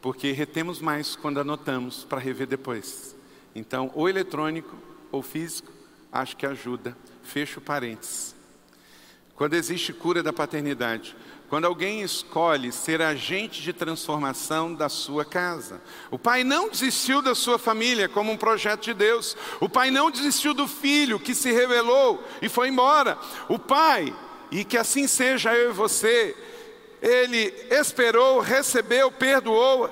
[0.00, 3.14] porque retemos mais quando anotamos para rever depois.
[3.54, 4.76] Então, ou eletrônico
[5.10, 5.72] ou físico,
[6.12, 6.96] acho que ajuda.
[7.22, 8.34] Fecho parênteses.
[9.34, 11.14] Quando existe cura da paternidade,
[11.48, 15.80] quando alguém escolhe ser agente de transformação da sua casa.
[16.10, 19.36] O pai não desistiu da sua família como um projeto de Deus.
[19.58, 23.16] O pai não desistiu do filho que se revelou e foi embora.
[23.48, 24.14] O pai,
[24.50, 26.36] e que assim seja eu e você,
[27.00, 29.90] ele esperou, recebeu, perdoou,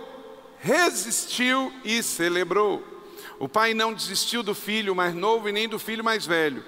[0.59, 2.82] resistiu e celebrou.
[3.38, 6.64] O pai não desistiu do filho mais novo e nem do filho mais velho,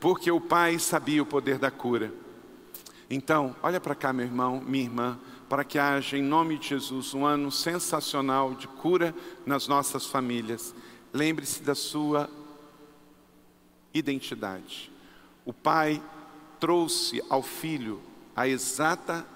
[0.00, 2.12] porque o pai sabia o poder da cura.
[3.10, 5.18] Então, olha para cá, meu irmão, minha irmã,
[5.48, 9.14] para que haja em nome de Jesus um ano sensacional de cura
[9.44, 10.74] nas nossas famílias.
[11.12, 12.30] Lembre-se da sua
[13.92, 14.90] identidade.
[15.44, 16.02] O pai
[16.58, 18.00] trouxe ao filho
[18.34, 19.26] a exata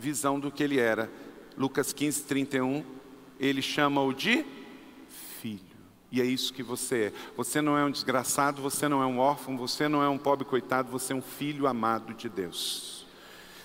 [0.00, 1.10] visão do que ele era.
[1.56, 2.82] Lucas 15, 31,
[3.38, 4.44] ele chama-o de
[5.40, 5.60] filho.
[6.10, 7.12] E é isso que você é.
[7.36, 10.44] Você não é um desgraçado, você não é um órfão, você não é um pobre
[10.44, 13.06] coitado, você é um filho amado de Deus.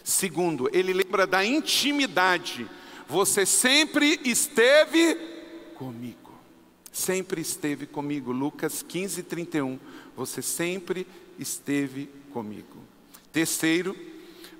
[0.03, 2.69] Segundo, ele lembra da intimidade.
[3.07, 5.15] Você sempre esteve
[5.75, 6.33] comigo.
[6.91, 8.31] Sempre esteve comigo.
[8.31, 9.79] Lucas 15, 31.
[10.15, 11.07] Você sempre
[11.39, 12.77] esteve comigo.
[13.31, 13.95] Terceiro,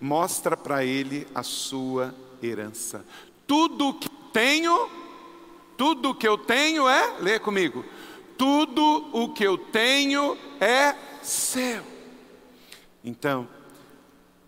[0.06, 3.04] mostra para ele a sua herança.
[3.48, 4.88] Tudo que tenho,
[5.76, 7.84] tudo que eu tenho é, lê comigo,
[8.38, 11.84] tudo o que eu tenho é seu.
[13.04, 13.48] Então,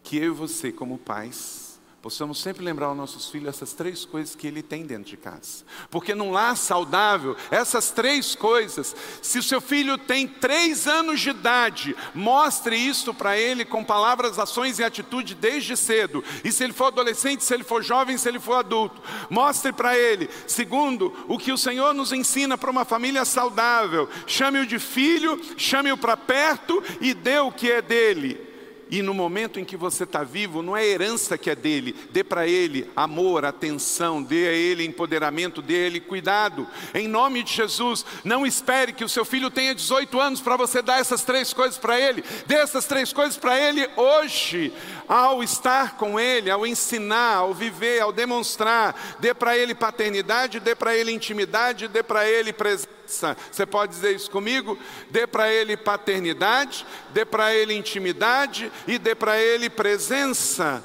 [0.04, 1.67] que eu e você, como pais,
[2.08, 5.66] possamos sempre lembrar aos nossos filhos essas três coisas que ele tem dentro de casa.
[5.92, 11.32] Porque num lar saudável, essas três coisas, se o seu filho tem três anos de
[11.32, 16.24] idade, mostre isso para ele com palavras, ações e atitude desde cedo.
[16.46, 19.98] E se ele for adolescente, se ele for jovem, se ele for adulto, mostre para
[19.98, 25.42] ele, segundo o que o Senhor nos ensina para uma família saudável, chame-o de filho,
[25.58, 28.47] chame-o para perto e dê o que é dele.
[28.90, 32.24] E no momento em que você está vivo, não é herança que é dele, dê
[32.24, 36.68] para ele amor, atenção, dê a ele empoderamento, dê a ele cuidado.
[36.94, 40.82] Em nome de Jesus, não espere que o seu filho tenha 18 anos para você
[40.82, 42.24] dar essas três coisas para ele.
[42.46, 44.72] Dê essas três coisas para ele hoje,
[45.08, 49.18] ao estar com ele, ao ensinar, ao viver, ao demonstrar.
[49.20, 54.16] Dê para ele paternidade, dê para ele intimidade, dê para ele presença você pode dizer
[54.16, 54.78] isso comigo?
[55.10, 60.84] Dê para ele paternidade, dê para ele intimidade e dê para ele presença.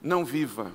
[0.00, 0.72] Não viva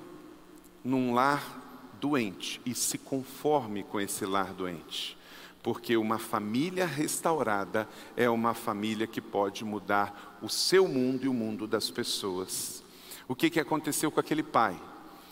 [0.84, 1.58] num lar
[2.00, 5.16] doente e se conforme com esse lar doente.
[5.62, 11.34] Porque uma família restaurada é uma família que pode mudar o seu mundo e o
[11.34, 12.82] mundo das pessoas.
[13.26, 14.80] O que, que aconteceu com aquele pai?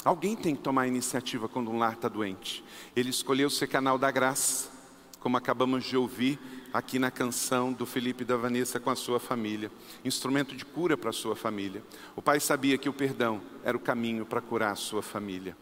[0.04, 2.62] Alguém tem que tomar iniciativa quando um lar está doente.
[2.94, 4.75] Ele escolheu ser canal da graça
[5.20, 6.38] como acabamos de ouvir
[6.72, 9.70] aqui na canção do Felipe e da Vanessa com a sua família,
[10.04, 11.82] instrumento de cura para a sua família.
[12.14, 15.56] O pai sabia que o perdão era o caminho para curar a sua família.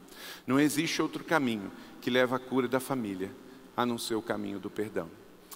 [0.47, 3.31] Não existe outro caminho que leva à cura da família,
[3.77, 5.09] a não ser o caminho do perdão.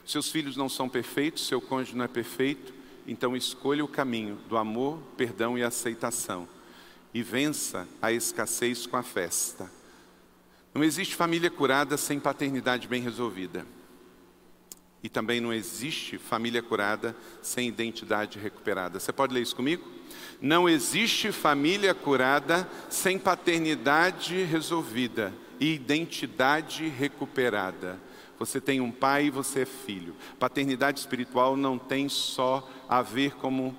[0.07, 2.73] Seus filhos não são perfeitos, seu cônjuge não é perfeito,
[3.07, 6.49] então escolha o caminho do amor, perdão e aceitação
[7.13, 9.71] e vença a escassez com a festa.
[10.75, 13.67] Não existe família curada sem paternidade bem resolvida.
[15.03, 18.99] E também não existe família curada sem identidade recuperada.
[18.99, 19.89] Você pode ler isso comigo?
[20.41, 28.01] Não existe família curada sem paternidade resolvida e identidade recuperada.
[28.39, 30.15] Você tem um pai e você é filho.
[30.39, 33.77] Paternidade espiritual não tem só a ver como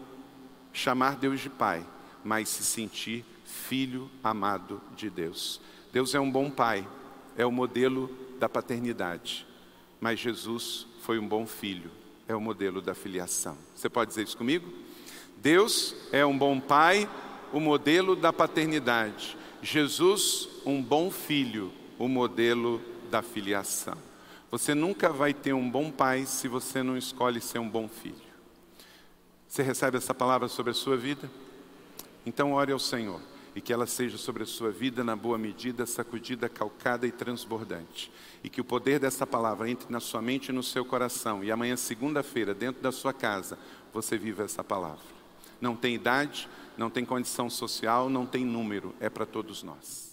[0.74, 1.86] chamar Deus de pai,
[2.24, 5.62] mas se sentir filho amado de Deus.
[5.94, 6.88] Deus é um bom pai,
[7.38, 9.48] é o modelo da paternidade.
[10.00, 11.92] Mas Jesus foi um bom filho,
[12.28, 13.58] é o modelo da filiação.
[13.76, 14.72] Você pode dizer isso comigo?
[15.38, 17.10] Deus é um bom pai,
[17.54, 19.38] o modelo da paternidade.
[19.62, 23.98] Jesus, um bom filho, o modelo da filiação.
[24.52, 28.16] Você nunca vai ter um bom pai se você não escolhe ser um bom filho.
[29.48, 31.30] Você recebe essa palavra sobre a sua vida?
[32.26, 33.20] Então ore ao Senhor
[33.56, 38.12] e que ela seja sobre a sua vida na boa medida, sacudida, calcada e transbordante.
[38.44, 41.44] E que o poder dessa palavra entre na sua mente e no seu coração.
[41.44, 43.58] E amanhã, segunda-feira, dentro da sua casa,
[43.94, 45.04] você viva essa palavra.
[45.60, 46.48] Não tem idade,
[46.78, 50.09] não tem condição social, não tem número, é para todos nós.